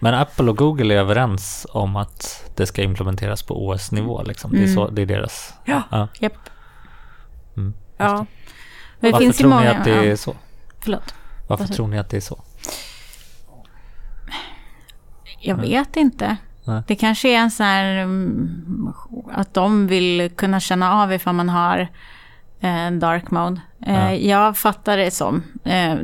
[0.00, 4.22] Men Apple och Google är överens om att det ska implementeras på OS-nivå.
[4.22, 4.50] Liksom.
[4.50, 4.74] Det, är Mm.
[4.74, 5.54] så, det är deras...
[5.64, 5.82] Ja.
[5.90, 6.08] Ja.
[6.20, 6.32] Japp.
[7.56, 7.74] Mm.
[7.96, 8.26] Ja.
[9.00, 9.60] Det Varför finns tror många...
[9.62, 10.34] ni att det är så?
[10.80, 11.14] förlåt.
[11.48, 12.42] Varför sa- tror ni att det är så?
[15.40, 15.70] Jag Nej.
[15.70, 16.36] vet inte.
[16.64, 16.82] Nej.
[16.86, 17.84] Det kanske är en sån här...
[17.96, 18.92] mm,
[19.32, 21.88] Att de vill kunna känna av ifall man har
[22.60, 23.60] eh, dark mode.
[23.86, 24.12] Eh, Ja.
[24.14, 25.42] Jag fattar det som.
[25.64, 25.94] Eh,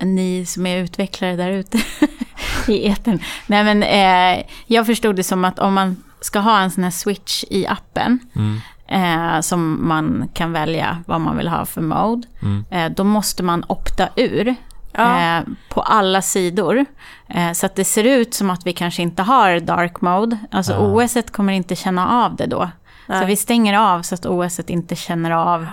[0.00, 1.78] ni som är utvecklare där ute
[2.68, 3.18] i etern.
[3.46, 6.90] Nej men eh, jag förstod det som att om man ska ha en sån här
[6.90, 8.18] switch i appen.
[8.36, 8.60] Mm.
[8.90, 12.26] Eh, som man kan välja vad man vill ha för mode.
[12.42, 12.64] Mm.
[12.70, 14.54] Eh, då måste man opta ur
[14.92, 15.20] Ja.
[15.38, 16.84] eh, på alla sidor.
[17.28, 20.38] Eh, så att det ser ut som att vi kanske inte har dark mode.
[20.50, 20.78] Alltså Ja.
[20.78, 22.70] OS et kommer inte känna av det då.
[23.06, 23.26] Så Nej.
[23.26, 25.68] vi stänger av så att OS inte känner av eh,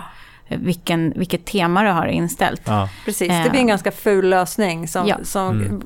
[0.47, 2.61] vilken, vilket tema du har inställt.
[2.65, 2.89] Ja.
[3.05, 5.17] Precis, det blir en ganska ful lösning som, Ja.
[5.23, 5.81] som, Mm.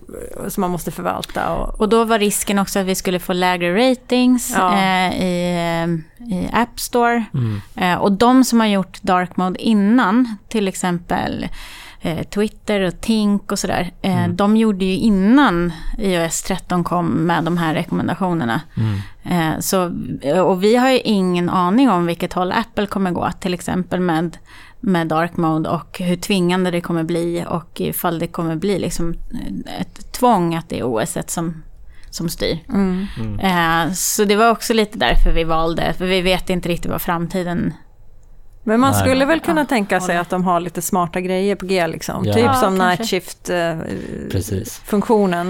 [0.50, 1.54] som man måste förvalta.
[1.54, 4.78] Och, Och då var risken också att vi skulle få lägre ratings Ja.
[4.78, 5.56] eh, i,
[6.24, 7.24] eh, i App Store.
[7.34, 7.62] Mm.
[7.76, 11.50] Eh, och de som har gjort dark mode innan, till exempel eh,
[12.24, 14.36] Twitter och Tink och sådär, eh, Mm.
[14.36, 18.62] de gjorde ju innan iOS 13 kom med de här rekommendationerna.
[18.78, 19.00] Mm.
[19.56, 19.92] Eh, så,
[20.44, 24.38] och vi har ju ingen aning om vilket håll Apple kommer gå, till exempel med,
[24.80, 29.14] med dark mode och hur tvingande det kommer bli och ifall det kommer bli liksom
[29.80, 31.64] ett tvång att det är OS som,
[32.10, 32.58] som styr.
[32.70, 33.06] mm.
[33.20, 33.40] Mm.
[33.40, 37.02] Eh, så det var också lite därför vi valde, för vi vet inte riktigt vad
[37.02, 37.74] framtiden...
[38.70, 39.00] Men man Nej.
[39.00, 42.26] skulle väl kunna Ja, tänka sig att de har lite smarta grejer på G liksom.
[42.26, 42.34] Ja.
[42.34, 43.78] Typ Ja, som night shift eh.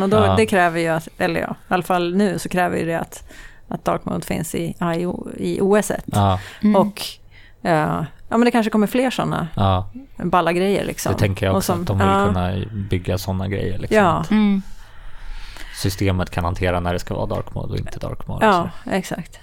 [0.03, 0.35] Och då, Ja.
[0.37, 3.23] det kräver ju, att, eller ja, i alla fall nu så kräver ju det att,
[3.67, 4.75] att dark mode finns i,
[5.37, 6.03] i OS 1.
[6.05, 6.75] Ja, Mm.
[6.75, 7.01] Och
[7.63, 7.71] eh,
[8.29, 11.13] ja, men det kanske kommer fler sådana ja, balla grejer liksom.
[11.13, 11.71] det tänker jag Och också.
[11.73, 12.53] som- att de vill ja, kunna
[12.89, 13.77] bygga sådana grejer.
[13.77, 14.23] Liksom.
[14.31, 14.61] Mm.
[15.81, 18.45] Systemet kan hantera när det ska vara dark mode och inte dark mode.
[18.45, 18.89] Ja, Så.
[18.91, 19.39] exakt.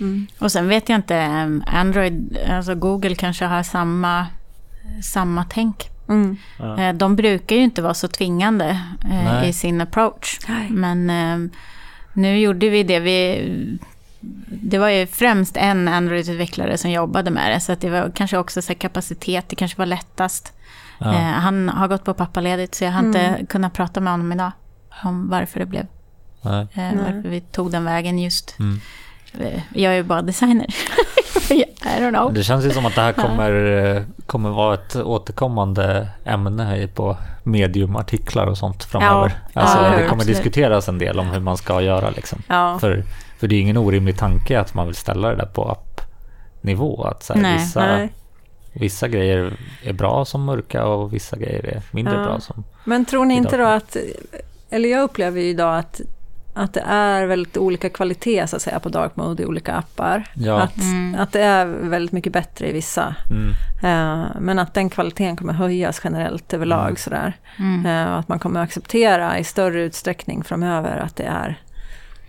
[0.00, 0.26] Mm.
[0.38, 1.20] Och sen vet jag inte,
[1.66, 4.26] Android, alltså Google kanske har samma,
[5.02, 5.90] samma tänk.
[6.08, 6.36] Mm.
[6.58, 6.78] Ja.
[6.80, 8.68] Eh, De brukar ju inte vara så tvingande
[9.04, 9.48] eh, Nej.
[9.48, 10.38] i sin approach.
[10.48, 10.70] Nej.
[10.70, 11.50] Men
[12.12, 13.00] nu gjorde vi det.
[13.00, 13.78] Vi,
[14.46, 17.60] det var ju främst en Android-utvecklare som jobbade med det.
[17.60, 20.52] Så att det var kanske också så kapacitet, det kanske var lättast.
[20.98, 21.14] Ja.
[21.14, 23.16] Eh, han har gått på pappaledigt så jag har Mm.
[23.34, 24.52] inte kunnat prata med honom idag.
[25.04, 25.86] Om varför det blev,
[26.42, 26.66] Nej.
[26.74, 26.96] Nej.
[26.96, 28.58] varför vi tog den vägen just.
[28.58, 28.80] Mm.
[29.40, 30.66] Eh, Jag är ju bara designer.
[31.50, 32.32] I don't know.
[32.34, 33.52] Det känns ju som att det här kommer,
[33.96, 39.32] eh, kommer vara ett återkommande ämne i- på mediumartiklar och sånt framöver.
[39.52, 40.26] Ja, alltså, ja, det kommer absolut.
[40.26, 42.10] diskuteras en del om hur man ska göra.
[42.10, 42.42] Liksom.
[42.48, 42.78] Ja.
[42.78, 43.04] För,
[43.38, 45.76] för det är ingen orimlig tanke att man vill ställa det där på
[46.60, 47.04] appnivå.
[47.04, 48.12] Att så här, Nej, vissa, nej.
[48.72, 49.52] vissa grejer
[49.84, 52.24] är bra som mörka och vissa grejer är mindre Ja.
[52.24, 52.64] bra som...
[52.84, 53.66] Men tror ni inte Idag.
[53.68, 53.96] då att,
[54.70, 56.00] eller jag upplever ju idag att,
[56.54, 60.24] att det är väldigt olika kvalitet så att säga på dark mode i olika appar.
[60.34, 60.60] Ja.
[60.62, 61.16] Att, Mm.
[61.20, 63.14] att det är väldigt mycket bättre i vissa.
[63.30, 66.96] Mm, Eh, men att den kvaliteten kommer höjas generellt överlag Mm.
[66.96, 67.32] sådär.
[68.12, 71.58] Och att man kommer acceptera i större utsträckning framöver att det är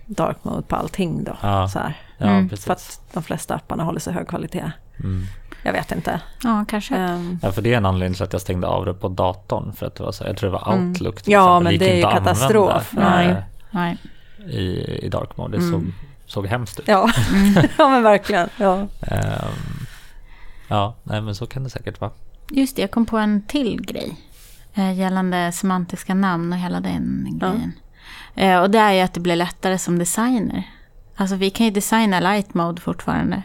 [0.05, 1.37] dark mode på allting då.
[1.41, 1.67] Ja.
[1.67, 1.79] Så
[2.17, 2.49] ja, Mm.
[2.49, 4.71] För att de flesta apparna håller så hög kvalitet.
[4.99, 5.23] Mm.
[5.63, 6.19] Jag vet inte.
[6.43, 6.95] Ja, kanske.
[6.95, 9.73] Ehm, Ja, för det är en anledning till att jag stängde av det på datorn.
[9.73, 10.73] För att det var så, jag tror det var.
[10.77, 12.89] Outlook Ja, men det är ju katastrof.
[12.91, 13.35] Nej.
[13.71, 13.97] Nej.
[14.49, 15.57] I, i dark mode.
[15.57, 15.71] Det Mm.
[15.71, 15.93] såg,
[16.25, 16.87] såg hemskt ut.
[16.87, 17.09] ja.
[17.77, 18.49] ja, men verkligen.
[18.57, 18.87] Ja.
[19.01, 19.85] Ehm,
[20.67, 22.11] ja, nej men så kan det säkert vara.
[22.51, 24.15] Just det, jag kom på en till grej.
[24.73, 27.71] eh, gällande semantiska namn och hela den grejen.
[28.35, 30.63] Eh, och det är ju att det blir lättare som designer.
[31.15, 33.41] Alltså vi kan ju designa light mode fortfarande.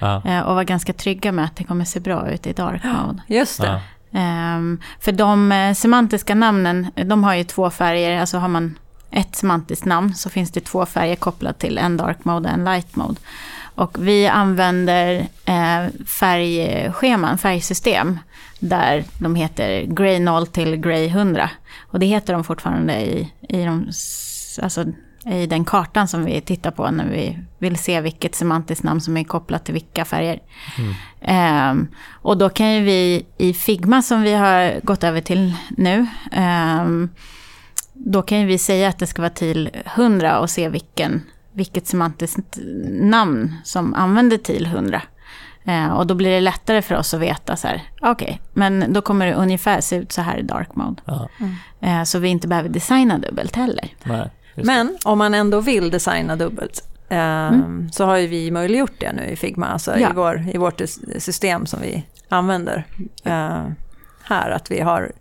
[0.00, 0.22] Ja.
[0.26, 3.22] Eh, och vara ganska trygga med att det kommer se bra ut i dark mode.
[3.26, 3.66] Just det.
[4.10, 4.18] Ja.
[4.20, 8.20] Ehm, för de semantiska namnen, de har ju två färger.
[8.20, 8.78] Alltså har man
[9.12, 12.64] ett semantiskt namn så finns det två färger kopplat till en dark mode och en
[12.64, 13.20] light mode.
[13.74, 18.18] Och vi använder eh, färgscheman, färgsystem,
[18.58, 21.50] där de heter Grey 0 till Grey 100.
[21.80, 23.90] Och det heter de fortfarande i, i, de,
[24.62, 24.84] alltså,
[25.26, 29.16] i den kartan som vi tittar på när vi vill se vilket semantiskt namn som
[29.16, 30.40] är kopplat till vilka färger.
[31.20, 36.06] Ehm, och då kan ju vi i Figma som vi har gått över till nu,
[36.32, 37.08] ehm,
[37.92, 41.86] då kan ju vi säga att det ska vara till 100 och se vilken, vilket
[41.86, 42.58] semantiskt
[42.90, 45.02] namn som använder till 100.
[45.64, 49.02] Eh, och då blir det lättare för oss att veta så här, okej, men då
[49.02, 51.02] kommer det ungefär se ut så här i dark mode.
[51.04, 51.28] Ja.
[51.80, 53.88] Eh, så vi inte behöver designa dubbelt heller.
[54.04, 57.50] Nej, Men om man ändå vill designa dubbelt eh,
[57.92, 60.10] så har ju vi möjliggjort det nu i Figma, alltså Ja.
[60.10, 60.80] i, vår, i vårt
[61.18, 62.84] system som vi använder
[63.24, 63.64] eh,
[64.24, 64.50] här.
[64.50, 65.12] Att vi, har,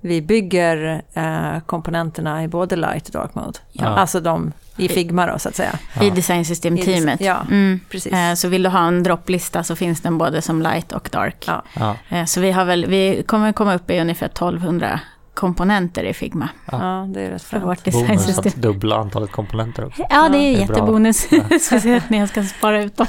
[0.00, 3.58] vi bygger eh, komponenterna i både light och dark mode.
[3.72, 3.86] Ja.
[3.86, 5.78] Alltså de i Figma då så att säga.
[6.00, 6.02] Ja.
[6.02, 7.20] I designsystemteamet.
[7.20, 7.36] Ja.
[7.50, 7.80] Mm.
[7.90, 8.12] Precis.
[8.12, 11.44] Eh, så vill du ha en dropplista så finns den både som light och dark.
[11.46, 11.62] Ja.
[11.74, 11.96] Ja.
[12.08, 15.00] Eh, Så vi, har väl, vi kommer komma upp i ungefär 1200
[15.34, 16.48] komponenter i Figma.
[16.72, 20.02] Ja, det är rätt För vårt Bonus att dubbla antalet komponenter också.
[20.10, 20.76] Ja, det är Det är bra.
[20.76, 21.26] jättebonus.
[21.66, 23.06] Speciellt när jag ska spara ut dem.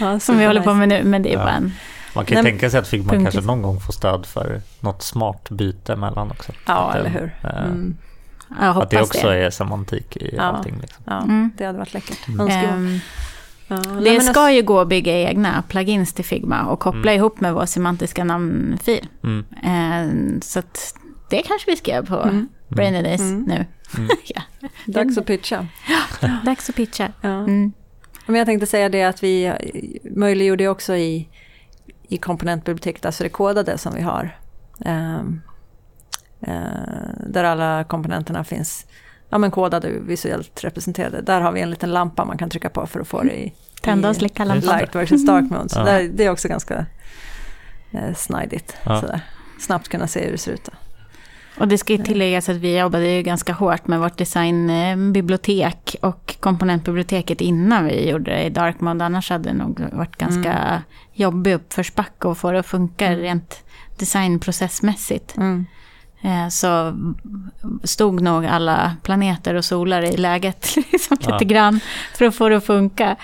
[0.00, 1.04] Ja, Som vi håller på med nu.
[1.04, 1.44] Men det är Ja.
[1.44, 1.72] bara en...
[2.14, 3.22] Man kan ju Nej, tänka sig att Figma punkt.
[3.32, 6.52] kanske någon gång får stöd för något smart byte mellan också.
[6.66, 7.36] Ja, Att, eller eh, hur.
[7.42, 7.96] eh, Mm.
[8.60, 9.44] Jag hoppas Att det också det.
[9.46, 10.42] är semantik i Ja.
[10.42, 10.78] allting.
[10.80, 11.04] Liksom.
[11.06, 11.50] Ja, Mm.
[11.58, 12.28] det hade varit läckert.
[12.28, 12.48] Mm.
[12.48, 13.00] Ehm,
[14.04, 17.14] det ska ju gå att bygga egna plugins till Figma och koppla Mm.
[17.14, 19.06] ihop med vår semantiska namnfil.
[19.24, 19.44] Mm.
[19.62, 20.94] Ehm, så att
[21.30, 22.48] det kanske vi ska göra på Mm.
[22.68, 23.42] Brainy Days Mm.
[23.42, 23.66] nu.
[23.98, 24.10] Mm.
[24.34, 24.42] ja.
[24.86, 25.66] Dags att pitcha.
[26.44, 27.08] Dags att pitcha.
[27.20, 27.28] Ja.
[27.28, 27.72] Mm.
[28.26, 29.52] Men jag tänkte säga det att vi
[30.16, 31.28] möjliggjorde också i,
[32.12, 34.38] i komponentbiblioteket, alltså det kodade som vi har.
[34.84, 35.40] ehm,
[36.40, 36.52] eh,
[37.26, 38.86] där alla komponenterna finns
[39.28, 41.20] ja, men kodade och visuellt representerade.
[41.22, 43.52] Där har vi en liten lampa man kan trycka på för att få det i,
[43.82, 44.78] Tända och i slicka lampan.
[44.78, 45.68] light versus dark mode.
[45.68, 45.84] Så Ja.
[45.84, 46.86] där, det är också ganska
[47.92, 48.76] eh, snidigt.
[48.84, 49.00] Ja.
[49.00, 49.20] Sådär.
[49.60, 50.64] Snabbt kunna se hur det ser ut.
[50.64, 50.72] Då.
[51.62, 56.36] Och det ska ju tilläggas att vi jobbade ju ganska hårt med vårt designbibliotek och
[56.40, 59.04] komponentbiblioteket innan vi gjorde det i Dark Mode.
[59.04, 60.82] Annars hade det nog varit ganska Mm.
[61.12, 63.64] jobbig uppförsbacke att få det att funka rent
[63.98, 65.36] designprocessmässigt.
[65.36, 65.66] Mm.
[66.22, 66.94] Eh, Så
[67.84, 71.32] stod nog alla planeter och solar i läget liksom Ja.
[71.32, 71.80] lite grann
[72.14, 73.16] för att få det att funka.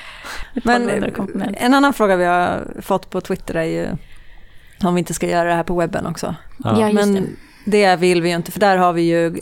[0.54, 1.64] Men 1200 komponenter.
[1.64, 3.86] en annan fråga vi har fått på Twitter är ju
[4.82, 6.34] om vi inte ska göra det här på webben också.
[6.64, 6.80] Ja.
[6.80, 7.36] Ja, Men
[7.68, 7.96] det.
[7.96, 9.40] vill vi ju inte, för där har vi ju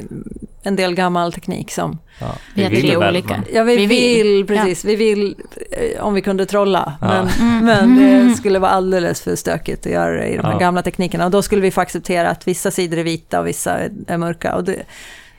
[0.62, 1.98] en del gammal teknik som...
[2.18, 2.34] Ja.
[2.54, 3.42] Vi vill tre olika.
[3.52, 4.46] Ja, vi, Vi vill, vill.
[4.46, 4.84] precis.
[4.84, 5.36] Vi vill
[5.70, 6.92] eh, om vi kunde trolla.
[7.00, 7.06] Ja.
[7.06, 7.64] Men, Mm.
[7.64, 10.58] men det skulle vara alldeles för stökigt att göra det i de här Ja.
[10.58, 11.24] gamla teknikerna.
[11.24, 14.16] Och då skulle vi få acceptera att vissa sidor är vita och vissa är, är
[14.16, 14.54] mörka.
[14.54, 14.82] Och det,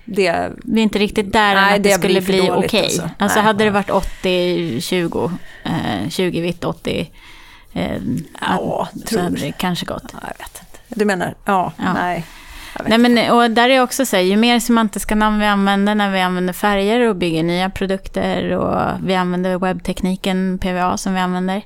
[0.06, 2.84] det, Vi är inte riktigt där än Nej, att det, det skulle bli okej.
[2.84, 3.10] alltså.
[3.17, 3.45] Alltså Nej.
[3.45, 5.32] hade det varit 80-20,
[5.63, 7.12] eh, 20 vitt, 80...
[7.73, 7.91] Eh,
[8.41, 9.19] Ja, att- så tror.
[9.21, 10.04] hade det kanske gått.
[10.13, 11.00] ja, jag vet inte.
[11.00, 11.93] Du menar, ja, Ja.
[11.93, 12.26] nej.
[12.86, 16.12] Nej, men, och där är också så här, ju mer semantiska namn vi använder när
[16.12, 21.62] vi använder färger och bygger nya produkter och vi använder webbtekniken, PVA som vi använder,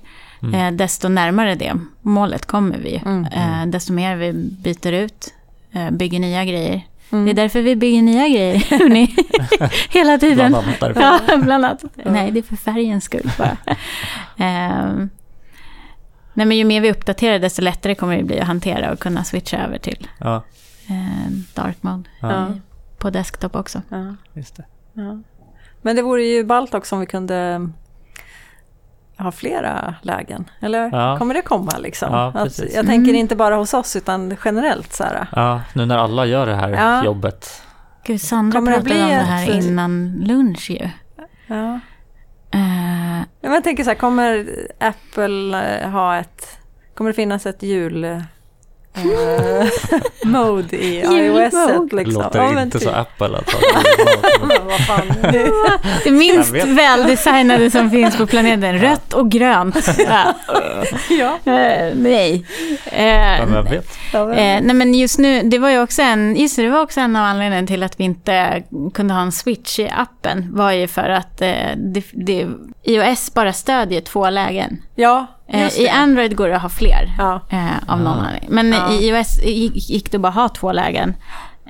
[0.53, 3.01] eh, desto närmare det målet kommer vi.
[3.05, 3.25] Mm.
[3.25, 5.33] Eh, desto mer vi byter ut,
[5.71, 6.81] eh, bygger nya grejer.
[7.11, 7.25] Mm.
[7.25, 8.55] Det är därför vi bygger nya grejer.
[9.89, 10.51] Hela tiden.
[10.51, 11.01] Bland annat därför.
[11.01, 11.83] Ja, bland annat.
[12.05, 13.57] Nej, det är för färgens skull bara.
[14.37, 15.09] Ehm,
[16.33, 19.23] nej, men ju mer vi uppdaterar, desto lättare kommer det bli att hantera och kunna
[19.23, 20.43] switcha över till Ja,
[20.89, 22.61] eh, dark mode ja, i-
[22.97, 23.81] på desktop också.
[23.89, 24.65] Ja, just det.
[24.93, 25.21] ja.
[25.81, 27.69] Men det vore ju ballt också om vi kunde
[29.17, 30.49] ha flera lägen.
[30.59, 31.17] Eller Ja.
[31.19, 32.13] kommer det komma liksom?
[32.13, 32.75] Ja, att, precis.
[32.75, 33.19] jag tänker Mm.
[33.19, 35.27] inte bara hos oss utan generellt så här.
[35.31, 37.05] Ja, nu när alla gör det här Ja.
[37.05, 37.61] jobbet.
[38.03, 40.89] Gud, Sandra Kommer det pratade bli om det här ett- innan lunch ju.
[41.47, 41.79] Ja.
[43.41, 46.57] Men jag tänker så här, kommer Apple eh, ha ett...
[46.95, 48.23] Kommer det finnas ett jul...
[48.95, 49.67] eh,
[50.29, 51.53] mode i iOS?
[51.91, 52.21] Liksom?
[52.21, 52.87] Låter Ja, men inte typ.
[52.89, 55.07] så Apple att ha vad fan.
[55.21, 55.51] Det-
[56.03, 56.77] det minst Jag vet.
[56.77, 59.75] väldesignade som finns på planeten, rött och grönt.
[60.07, 60.33] Ja.
[61.09, 61.51] ja.
[61.53, 62.45] Eh, nej.
[63.69, 63.85] Vet?
[64.13, 66.81] Ja, Eh, nej men just nu, det var ju också en, just det, det var
[66.81, 70.47] också en av anledningarna till att vi inte kunde ha en switch i appen.
[70.55, 72.47] Var ju för att det, det,
[72.83, 74.77] iOS bara stödjer två lägen.
[74.95, 75.89] ja, I det.
[75.89, 77.15] Android går det att ha fler.
[77.17, 77.41] Ja.
[77.49, 78.49] Eh, av någon anledning.
[78.51, 78.91] Men Ja.
[78.93, 81.13] i iOS gick, gick det bara att ha två lägen.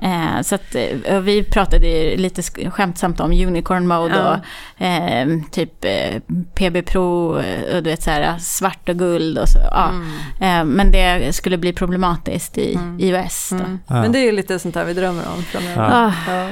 [0.02, 4.40] Eh, så att, eh, vi pratade ju lite sk- skämtsamt om unicorn mode Ja.
[4.78, 6.20] och eh, typ eh,
[6.54, 9.58] PB Pro, eh, och du vet så här svart och guld och så.
[9.70, 9.90] Ja.
[10.40, 13.56] Eh, men det skulle bli problematiskt i iOS då.
[13.56, 13.78] Mm.
[13.88, 13.94] Ja.
[14.02, 15.82] Men det är ju lite sånt här vi drömmer om framöver.
[15.82, 16.06] Ja.
[16.06, 16.48] Ah, Ja.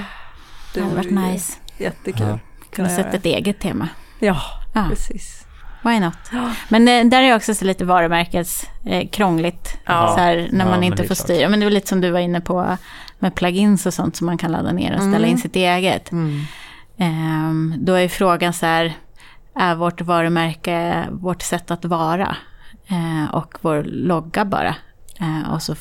[0.74, 1.52] det hade varit nice.
[1.78, 2.26] Jättekul.
[2.26, 2.38] Ja.
[2.72, 3.88] Kunna sätta ett eget tema.
[4.18, 4.36] Ja,
[4.74, 5.46] Ja, precis.
[5.82, 6.14] Why not?
[6.68, 9.78] Men eh, där är också så lite varumärkes eh, krångligt.
[9.86, 10.12] Ja.
[10.16, 11.48] Så här, när Ja, man men inte är får styra.
[11.48, 12.76] Men det var lite som du var inne på
[13.18, 15.30] med plugins och sånt som man kan ladda ner och ställa Mm.
[15.30, 16.12] in sitt eget.
[16.12, 16.40] Mm.
[16.98, 18.92] Ehm, då är frågan så här,
[19.54, 22.36] är vårt varumärke vårt sätt att vara?
[22.88, 24.74] Eh, och vår logga bara.
[25.20, 25.74] Eh, och så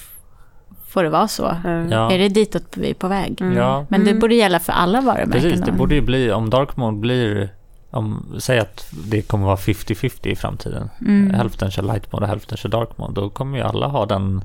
[0.87, 1.55] får det vara så.
[1.89, 2.11] Ja.
[2.11, 3.41] Är det ditåt vi är på väg?
[3.41, 3.57] Mm.
[3.57, 5.31] Ja, Men det borde gälla för alla varumärken.
[5.31, 5.61] precis.
[5.61, 7.49] Det borde ju bli, om dark mode blir,
[7.91, 10.89] om, säg att det kommer vara 50-50 i framtiden.
[11.01, 11.33] Mm.
[11.33, 13.21] Hälften kör light mode och hälften kör dark mode.
[13.21, 14.43] Då kommer ju alla ha den,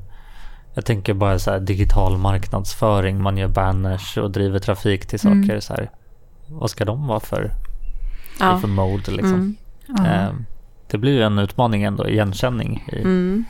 [0.74, 3.22] jag tänker bara så här digital marknadsföring.
[3.22, 5.34] Man gör banners och driver trafik till saker.
[5.50, 5.60] Mm.
[5.60, 5.90] Så här.
[6.48, 7.50] Vad ska de vara för,
[8.40, 8.58] Ja.
[8.58, 9.34] för mode liksom?
[9.34, 9.56] Mm.
[9.86, 10.04] Ja.
[10.06, 10.46] Ehm,
[10.94, 13.44] det blir ju en utmaning ändå, igenkänning i, Mm.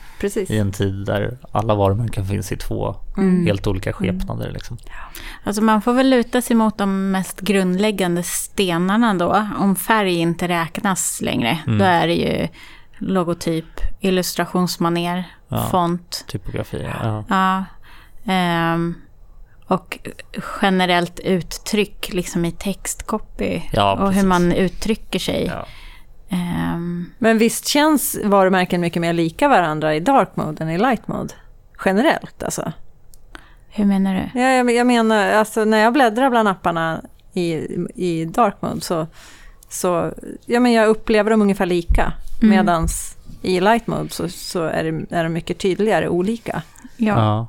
[0.49, 3.45] I en tid där alla varumärken finns i två Mm.
[3.45, 4.51] helt olika skepnader.
[4.51, 4.77] Liksom.
[5.43, 9.47] Alltså man får väl luta sig mot de mest grundläggande stenarna då.
[9.59, 11.57] Om färg inte räknas längre.
[11.67, 11.79] Mm.
[11.79, 12.47] Då är det ju
[12.97, 13.65] logotyp,
[13.99, 15.67] illustrationsmaner, Ja.
[15.71, 16.25] font.
[16.27, 16.89] Typografi.
[17.03, 17.23] Ja.
[17.29, 17.63] Ja.
[18.33, 18.95] Ehm,
[19.67, 19.99] och
[20.61, 23.61] generellt uttryck liksom i textcopy.
[23.71, 25.45] Ja, och hur man uttrycker sig.
[25.45, 25.65] Ja.
[26.35, 31.07] Ehm, Men visst känns varumärken mycket mer lika varandra i dark mode än i light
[31.07, 31.33] mode?
[31.85, 32.73] Generellt alltså.
[33.69, 34.39] hur menar du?
[34.39, 37.01] Ja, jag, jag menar, alltså när jag bläddrar bland apparna
[37.33, 37.53] i,
[37.95, 39.07] i dark mode så,
[39.69, 40.11] så
[40.45, 42.13] ja, men jag upplever dem ungefär lika.
[42.41, 42.49] Mm.
[42.55, 46.61] Medans i light mode så, så är, det, är de mycket tydligare olika.
[46.97, 47.17] Ja.
[47.19, 47.47] Ja.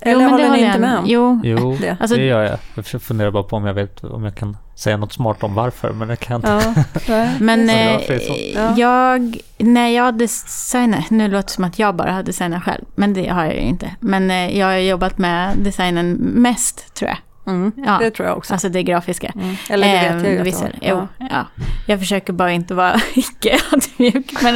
[0.00, 1.04] Eller men det håller ni jag inte med om?
[1.06, 1.96] Jo, Jo, Det.
[2.00, 2.58] Alltså- det gör jag.
[2.92, 5.92] Jag funderar bara på om jag vet om jag kan säga något smart om varför,
[5.92, 6.74] men det kan jag inte.
[7.12, 7.28] Ja.
[7.40, 8.34] Men eh, varför är det så?
[8.54, 8.74] Ja.
[8.76, 13.14] jag, när jag designar, nu låter det som att jag bara har designat själv, men
[13.14, 13.90] det har jag ju inte.
[14.00, 17.18] Men eh, jag har jobbat med designen mest, tror jag.
[17.46, 17.98] Mm, Ja.
[18.00, 18.52] Det tror jag också.
[18.52, 19.32] Alltså det grafiska.
[19.34, 19.56] Mm.
[19.70, 21.46] Eller det vet jag ju Eh, att du jo, ja.
[21.86, 24.32] Jag försöker bara inte vara icke-ödmjuk.
[24.42, 24.54] Men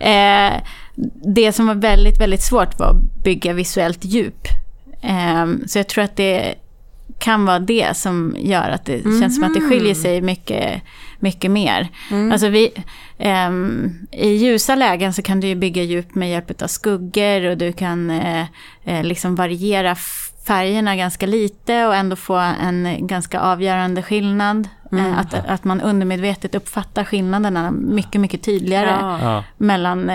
[0.00, 0.60] eh,
[1.34, 4.48] det som var väldigt, väldigt svårt var att bygga visuellt djup.
[5.02, 6.54] Eh, så jag tror att det
[7.18, 10.82] kan vara det som gör att det känns som att det skiljer sig mycket,
[11.18, 11.88] mycket mer.
[12.10, 12.32] Mm.
[12.32, 12.70] Alltså vi,
[13.18, 17.72] ehm, I ljusa lägen så kan du bygga djup med hjälp av skuggor och du
[17.72, 18.44] kan eh,
[18.84, 19.94] eh, liksom variera
[20.46, 24.68] färgerna ganska lite och ändå få en ganska avgörande skillnad.
[24.92, 29.18] Eh, att, att man undermedvetet uppfattar skillnaderna mycket, mycket tydligare Ja.
[29.22, 29.44] Ja.
[29.56, 30.10] mellan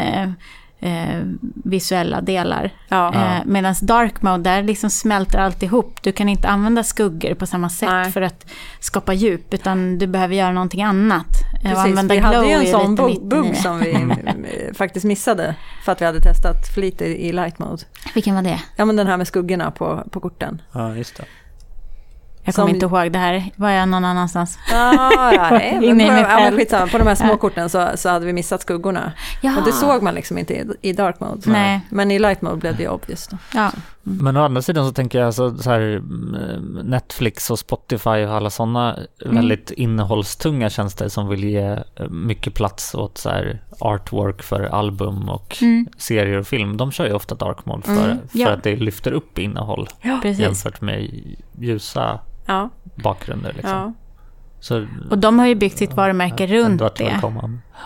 [0.80, 1.24] eh, eh,
[1.64, 2.72] visuella delar.
[2.90, 3.14] Ja.
[3.14, 6.04] Eh, Medan dark mode, där liksom smälter allt ihop.
[6.04, 8.12] Du kan inte använda skuggor på samma sätt Nej.
[8.12, 8.46] för att
[8.80, 11.28] skapa djup, utan du behöver göra någonting annat.
[11.56, 13.56] Eh, Precis, använda vi hade ju en sån bugg, det.
[13.56, 17.84] som vi eh, faktiskt missade för att vi hade testat för lite i light mode.
[18.14, 18.60] Vilken var det?
[18.76, 20.62] Ja men den här med skuggorna på, på korten.
[20.72, 21.24] ja, just det.
[22.48, 23.52] Jag kommer Som- inte ihåg det här.
[23.56, 24.58] Var jag någon annanstans?
[24.74, 28.10] Ah, ja, nej, men Inne i på, ja, skitsamma, de här små korten så, så
[28.10, 29.12] hade vi missat skuggorna.
[29.42, 29.58] Ja.
[29.58, 31.42] Och det såg man liksom inte i, i dark mode.
[31.46, 31.82] Nej.
[31.90, 33.28] Men i light mode blev det obvious.
[33.28, 33.38] Då.
[33.54, 33.72] Ja.
[34.10, 38.34] Men å andra sidan så tänker jag så, så här mm, Netflix och Spotify och
[38.34, 39.36] alla sådana Mm.
[39.36, 41.66] väldigt innehållstunga tjänster som vill ge
[41.96, 45.88] eh, mycket plats åt så här artwork för album och Mm.
[45.98, 46.78] serier och film.
[46.78, 48.50] De kör ju ofta dark mode för, Mm, för ja.
[48.50, 49.88] att det lyfter upp innehåll
[50.22, 50.40] Precis.
[50.40, 51.10] jämfört med
[51.60, 53.54] ljusa Ja, bakgrunder.
[53.54, 53.96] Liksom.
[54.60, 57.20] Så, Och de har ju byggt sitt varumärke runt jag vill det.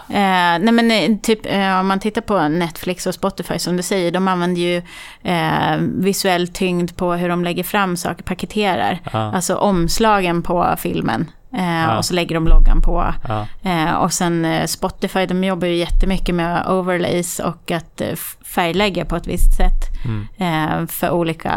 [0.10, 3.84] Eh, nej men eh, typ eh, om man tittar på Netflix och Spotify som du
[3.84, 4.78] säger, de använder ju
[5.24, 9.00] eh, visuell tyngd på hur de lägger fram saker, paketerar.
[9.14, 11.32] Ja, Alltså omslagen på filmen.
[11.54, 11.98] Eh, Ja.
[11.98, 13.14] Och så lägger de loggan på.
[13.28, 18.16] ja, Eh, och sen eh, Spotify, de jobbar ju jättemycket med overlays och att eh,
[18.46, 20.06] färglägga på ett visst sätt.
[20.06, 21.52] mm, eh, för olika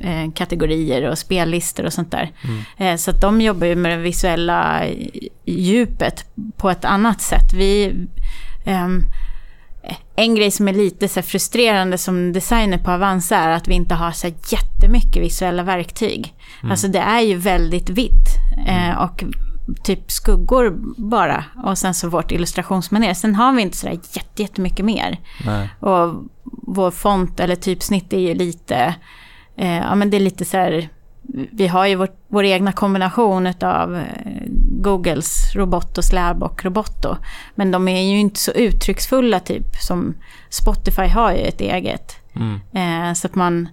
[0.00, 2.30] eh, kategorier och spellistor och sånt där.
[2.78, 4.82] mm, så att de jobbar ju med det visuella
[5.44, 6.24] djupet
[6.56, 7.52] på ett annat sätt.
[7.54, 7.94] Vi,
[8.64, 9.02] ehm,
[10.16, 13.94] en grej som är lite så frustrerande som designer på Avanza är att vi inte
[13.94, 16.34] har så jättemycket visuella verktyg.
[16.70, 18.28] Alltså det är ju väldigt vitt
[18.66, 19.24] eh, och
[19.82, 23.14] typ skuggor bara och sen så vårt illustrationsmanér.
[23.14, 25.18] Sen har vi inte så där jätte, jättemycket mer.
[25.46, 26.14] nej, Och
[26.62, 28.94] vår font eller typsnitt är ju lite,
[29.56, 30.88] eh, ja men det är lite så här,
[31.50, 34.02] vi har ju vår, vår egna kombination av
[34.86, 37.16] Googles Roboto, Slab och Roboto.
[37.54, 40.14] Men de är ju inte så uttrycksfulla typ som
[40.48, 42.16] Spotify har ju ett eget.
[42.36, 43.68] mm, Eh, så att man,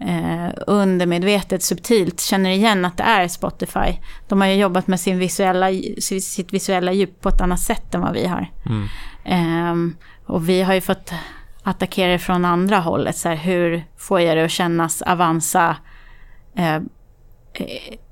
[0.00, 3.98] eh, undermedvetet, subtilt känner igen att det är Spotify.
[4.28, 5.66] De har ju jobbat med sin visuella,
[6.00, 8.50] sitt visuella djup på ett annat sätt än vad vi har.
[8.66, 8.88] Mm.
[9.24, 9.96] Ehm,
[10.26, 11.12] och vi har ju fått
[11.62, 13.16] attackera från andra hållet.
[13.16, 15.76] Så här, hur får jag det att kännas Avanza
[16.56, 16.80] eh,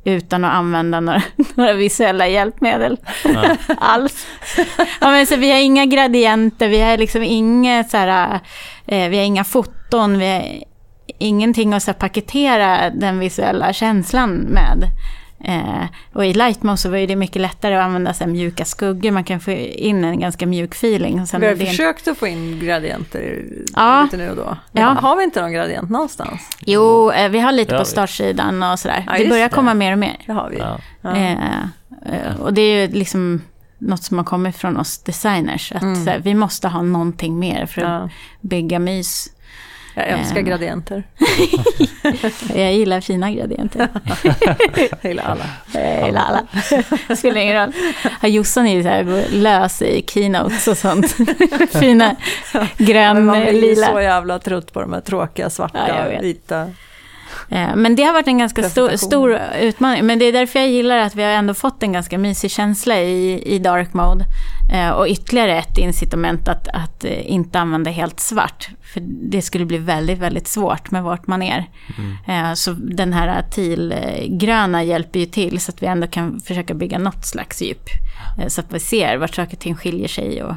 [0.05, 1.23] utan att använda några,
[1.55, 3.57] några visuella hjälpmedel Ja.
[3.79, 4.27] alls.
[5.01, 8.41] Ja, men så vi har inga gradienter, vi har liksom inget så här,
[8.87, 10.45] eh, vi har inga foton, vi har
[11.19, 14.85] ingenting att så paketera den visuella känslan med.
[15.45, 18.65] Eh, och i Lightmouse så var ju det mycket lättare att använda så här, mjuka
[18.65, 21.21] skuggor, man kan få in en ganska mjuk feeling.
[21.21, 23.43] Och sen Vi har det en- försökt att få in gradienter
[23.75, 24.03] Ja.
[24.03, 24.57] lite nu och då.
[24.73, 24.85] Ja.
[24.87, 26.41] Har vi inte någon gradient någonstans?
[26.67, 29.05] Jo, eh, vi har lite Ja, på startsidan och sådär.
[29.07, 29.55] Ja, det börjar det.
[29.55, 30.17] komma mer och mer.
[30.27, 30.59] Det har vi.
[31.21, 33.43] Eh, eh, och det är ju liksom
[33.79, 35.73] något som har kommit från oss designers.
[35.73, 36.05] Att Mm.
[36.05, 38.09] så här, vi måste ha någonting mer för att Ja.
[38.41, 39.29] bygga mys.
[39.97, 40.43] Jag älskar Eh.
[40.43, 41.03] gradienter.
[42.55, 43.89] Jag gillar fina gradienter.
[45.03, 45.45] Jag gillar alla.
[45.75, 47.17] Jag gillar alla.
[47.17, 47.73] Spelar ingen roll.
[48.23, 51.17] Ja, Jossan är ju så här, lös i keynotes och sånt.
[51.71, 52.17] Fina
[52.79, 53.87] grön, Men man blir ju lila.
[53.87, 56.61] så jävla trött på de här tråkiga, svarta, Ja, vita.
[57.51, 60.07] Eh, Men det har varit en ganska stor, stor utmaning.
[60.07, 63.01] Men det är därför jag gillar att vi har ändå fått en ganska mysig känsla
[63.01, 64.25] i, i dark mode.
[64.73, 68.69] Eh, Och ytterligare ett incitament att, att eh, inte använda helt svart.
[68.83, 69.01] För
[69.31, 71.71] det skulle bli väldigt, väldigt svårt med vårt maner.
[72.27, 76.99] Eh, Så den här tilgröna hjälper ju till så att vi ändå kan försöka bygga
[76.99, 77.85] något slags djup.
[78.49, 80.55] Så att vi ser vart saker och ting skiljer sig och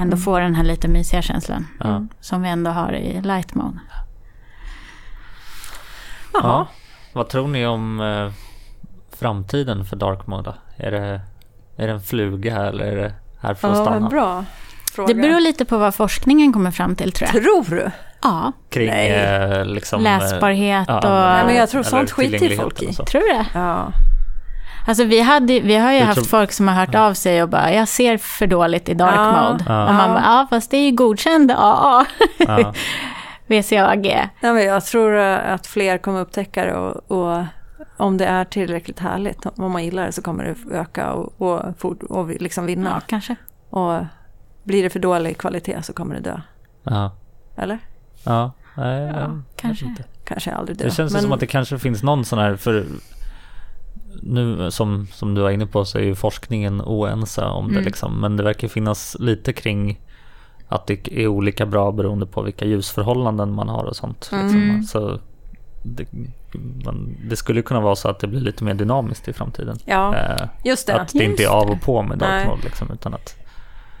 [0.00, 1.66] ändå får den här lite mysiga känslan.
[1.80, 2.06] Ja.
[2.20, 3.78] Som vi ändå har i light mode.
[6.32, 6.42] Jaha.
[6.42, 6.68] Ja.
[7.12, 8.02] Vad tror ni om
[9.18, 10.54] framtiden för Dark Mode?
[10.76, 11.20] Är det,
[11.76, 13.12] är det en fluga eller är det
[13.42, 14.08] här för att Ja, stanna?
[14.08, 14.44] bra
[14.94, 15.14] fråga.
[15.14, 17.42] Det beror lite på vad forskningen kommer fram till tror jag.
[17.42, 17.90] Tror du?
[18.22, 19.10] Ja, Kring Nej.
[19.10, 20.06] eh, liksom...
[20.06, 21.04] eh, läsbarhet ja, och...
[21.36, 22.92] Nej, men jag tror sånt skiter folk i.
[22.92, 23.46] Tror du det?
[23.54, 23.88] Ja.
[24.88, 27.42] Alltså vi, hade, vi har ju Jag haft tror- folk som har hört av sig
[27.42, 29.50] och bara, jag ser för dåligt i dark Ja.
[29.52, 29.64] mode.
[29.68, 29.88] Ja.
[29.88, 32.04] Och man bara, ja fast det är ju godkänd AA,
[32.38, 32.72] Ja.
[33.46, 34.02] VCAG.
[34.40, 37.44] Nej, men jag tror eh, att fler kommer upptäcka det och, och
[37.96, 41.78] om det är tillräckligt härligt, om man gillar det så kommer det öka och, och,
[41.78, 43.02] fort, och liksom Ja, vinna.
[43.06, 43.36] kanske.
[43.70, 44.00] Och
[44.64, 46.40] blir det för dålig kvalitet så kommer det dö.
[46.82, 47.10] Ja.
[47.56, 47.78] Eller?
[48.24, 48.52] Ja.
[48.76, 49.84] Nej, jag vet kanske.
[49.86, 50.04] inte.
[50.24, 50.84] Kanske aldrig dö.
[50.84, 52.84] Det känns Men- som att det kanske finns någon sån här, för
[54.22, 57.84] nu som, som du var inne på så är ju forskningen oense om det Mm.
[57.84, 58.20] liksom.
[58.20, 60.00] Men det verkar finnas lite kring
[60.68, 64.18] att det är olika bra beroende på vilka ljusförhållanden man har och sånt.
[64.32, 64.62] Liksom.
[64.62, 64.82] Mm.
[64.82, 65.20] Så
[65.82, 66.06] det,
[66.84, 69.78] man, det skulle kunna vara så att det blir lite mer dynamiskt i framtiden.
[69.84, 71.00] Ja, Eh, just det.
[71.00, 73.36] att det inte är Just av och på med dark mode liksom, utan att,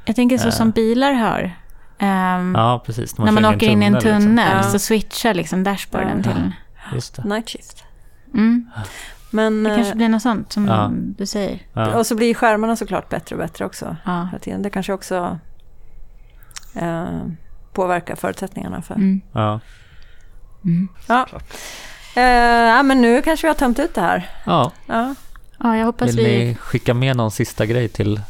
[0.04, 0.52] Jag tänker så Eh.
[0.54, 1.50] som bilar har.
[1.98, 3.18] Ehm, ja precis.
[3.18, 4.72] när man åker in i en tunnel liksom.
[4.72, 6.32] så switchar liksom dashboarden Ja.
[6.32, 6.52] till.
[6.94, 7.24] Just det.
[7.24, 7.84] Night shift.
[8.34, 8.70] Mm.
[9.30, 10.90] Men, Det kanske eh, blir något sånt som Ja.
[10.92, 11.58] du säger.
[11.72, 11.98] Ja.
[11.98, 13.96] och så blir skärmarna såklart bättre och bättre också.
[14.04, 14.28] Ja.
[14.58, 15.38] Det kanske också
[16.74, 17.20] eh,
[17.72, 18.94] påverkar förutsättningarna för...
[18.94, 19.20] Mm.
[19.32, 19.60] Ja.
[20.66, 20.88] Mm.
[21.06, 21.26] Ja.
[22.76, 24.30] Ja, men nu kanske vi har tömt ut det här.
[24.46, 24.72] ja.
[24.86, 25.14] Ja.
[25.58, 26.22] ja, jag hoppas Vill vi...
[26.44, 28.20] ni skicka med någon sista grej till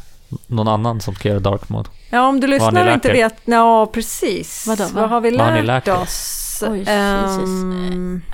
[0.47, 1.89] någon annan som ska göra dark mode?
[2.09, 3.35] Ja, om du lyssnar och lärt inte vet.
[3.45, 4.67] Ja, precis.
[4.67, 5.09] Vadå, Vad vad?
[5.09, 6.63] har vi Vad har lärt, lärt oss?
[6.67, 8.21] Oj, Ehm,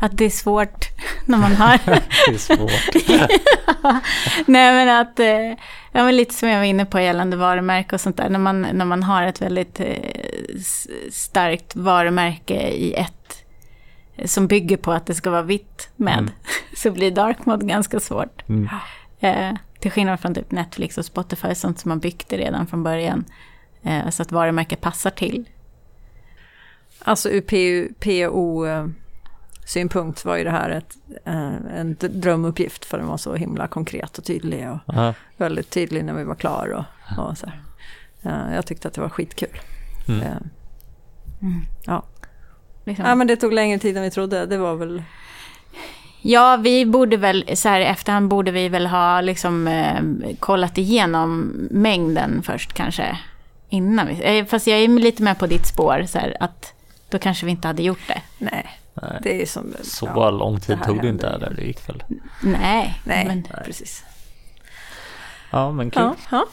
[0.00, 0.84] Att det är svårt
[1.26, 1.80] när man har...
[1.86, 4.02] Det är svårt.
[4.46, 5.50] Nej men att, eh,
[5.92, 8.28] ja men lite som jag var inne på gällande varumärke och sånt där.
[8.28, 9.96] När man, när man har ett väldigt eh,
[11.12, 13.44] starkt varumärke i ett,
[14.24, 16.30] som bygger på att det ska vara vitt med, Mm.
[16.76, 18.48] så blir dark mode ganska svårt.
[18.48, 18.68] Mm.
[19.20, 22.82] Eh, till skillnad från typ Netflix och Spotify, sånt som man byggt det redan från
[22.82, 23.24] början.
[23.82, 25.48] Eh, så att varumärket passar till.
[27.04, 27.40] alltså ur
[28.00, 28.66] PO,
[29.66, 34.18] PO-synpunkt var ju det här ett, eh, en drömuppgift för den var så himla konkret
[34.18, 35.14] och tydlig och Ja.
[35.36, 37.60] väldigt tydlig när vi var klar och, och så här.
[38.22, 39.58] Eh, jag tyckte att det var skitkul.
[40.08, 40.20] Mm.
[40.22, 40.36] Eh,
[41.86, 42.02] ja.
[42.84, 43.04] Liksom.
[43.04, 44.46] ja, men det tog längre tid än vi trodde.
[44.46, 45.02] Det var väl...
[46.22, 50.00] Ja, vi borde väl, så här i efterhand borde vi väl ha liksom eh,
[50.40, 53.18] kollat igenom mängden först kanske.
[53.68, 56.72] Innan vi, eh, fast jag är lite med på ditt spår, så här, att
[57.08, 58.22] då kanske vi inte hade gjort det.
[58.38, 58.66] Nej,
[59.02, 59.20] Nej.
[59.22, 59.74] det är som...
[59.82, 61.32] Så ja, lång tid det tog det inte ju.
[61.32, 61.54] eller?
[61.54, 62.02] Det gick väl?
[62.42, 64.04] Nej, Nej, men precis.
[65.50, 66.02] Ja, men kul.
[66.02, 66.44] Ja, ja.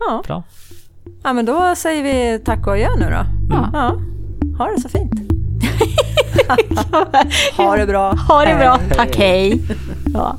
[0.00, 0.22] Ja.
[0.26, 0.42] Bra.
[1.22, 3.26] ja, men då säger vi tack och adjö nu då.
[3.50, 3.70] Ja.
[3.72, 3.96] Ja.
[4.58, 5.12] Ha det så fint.
[7.56, 8.12] ha det bra.
[8.12, 8.96] ha det bra, Hej.
[8.96, 9.62] tack hej.
[10.14, 10.36] Ja.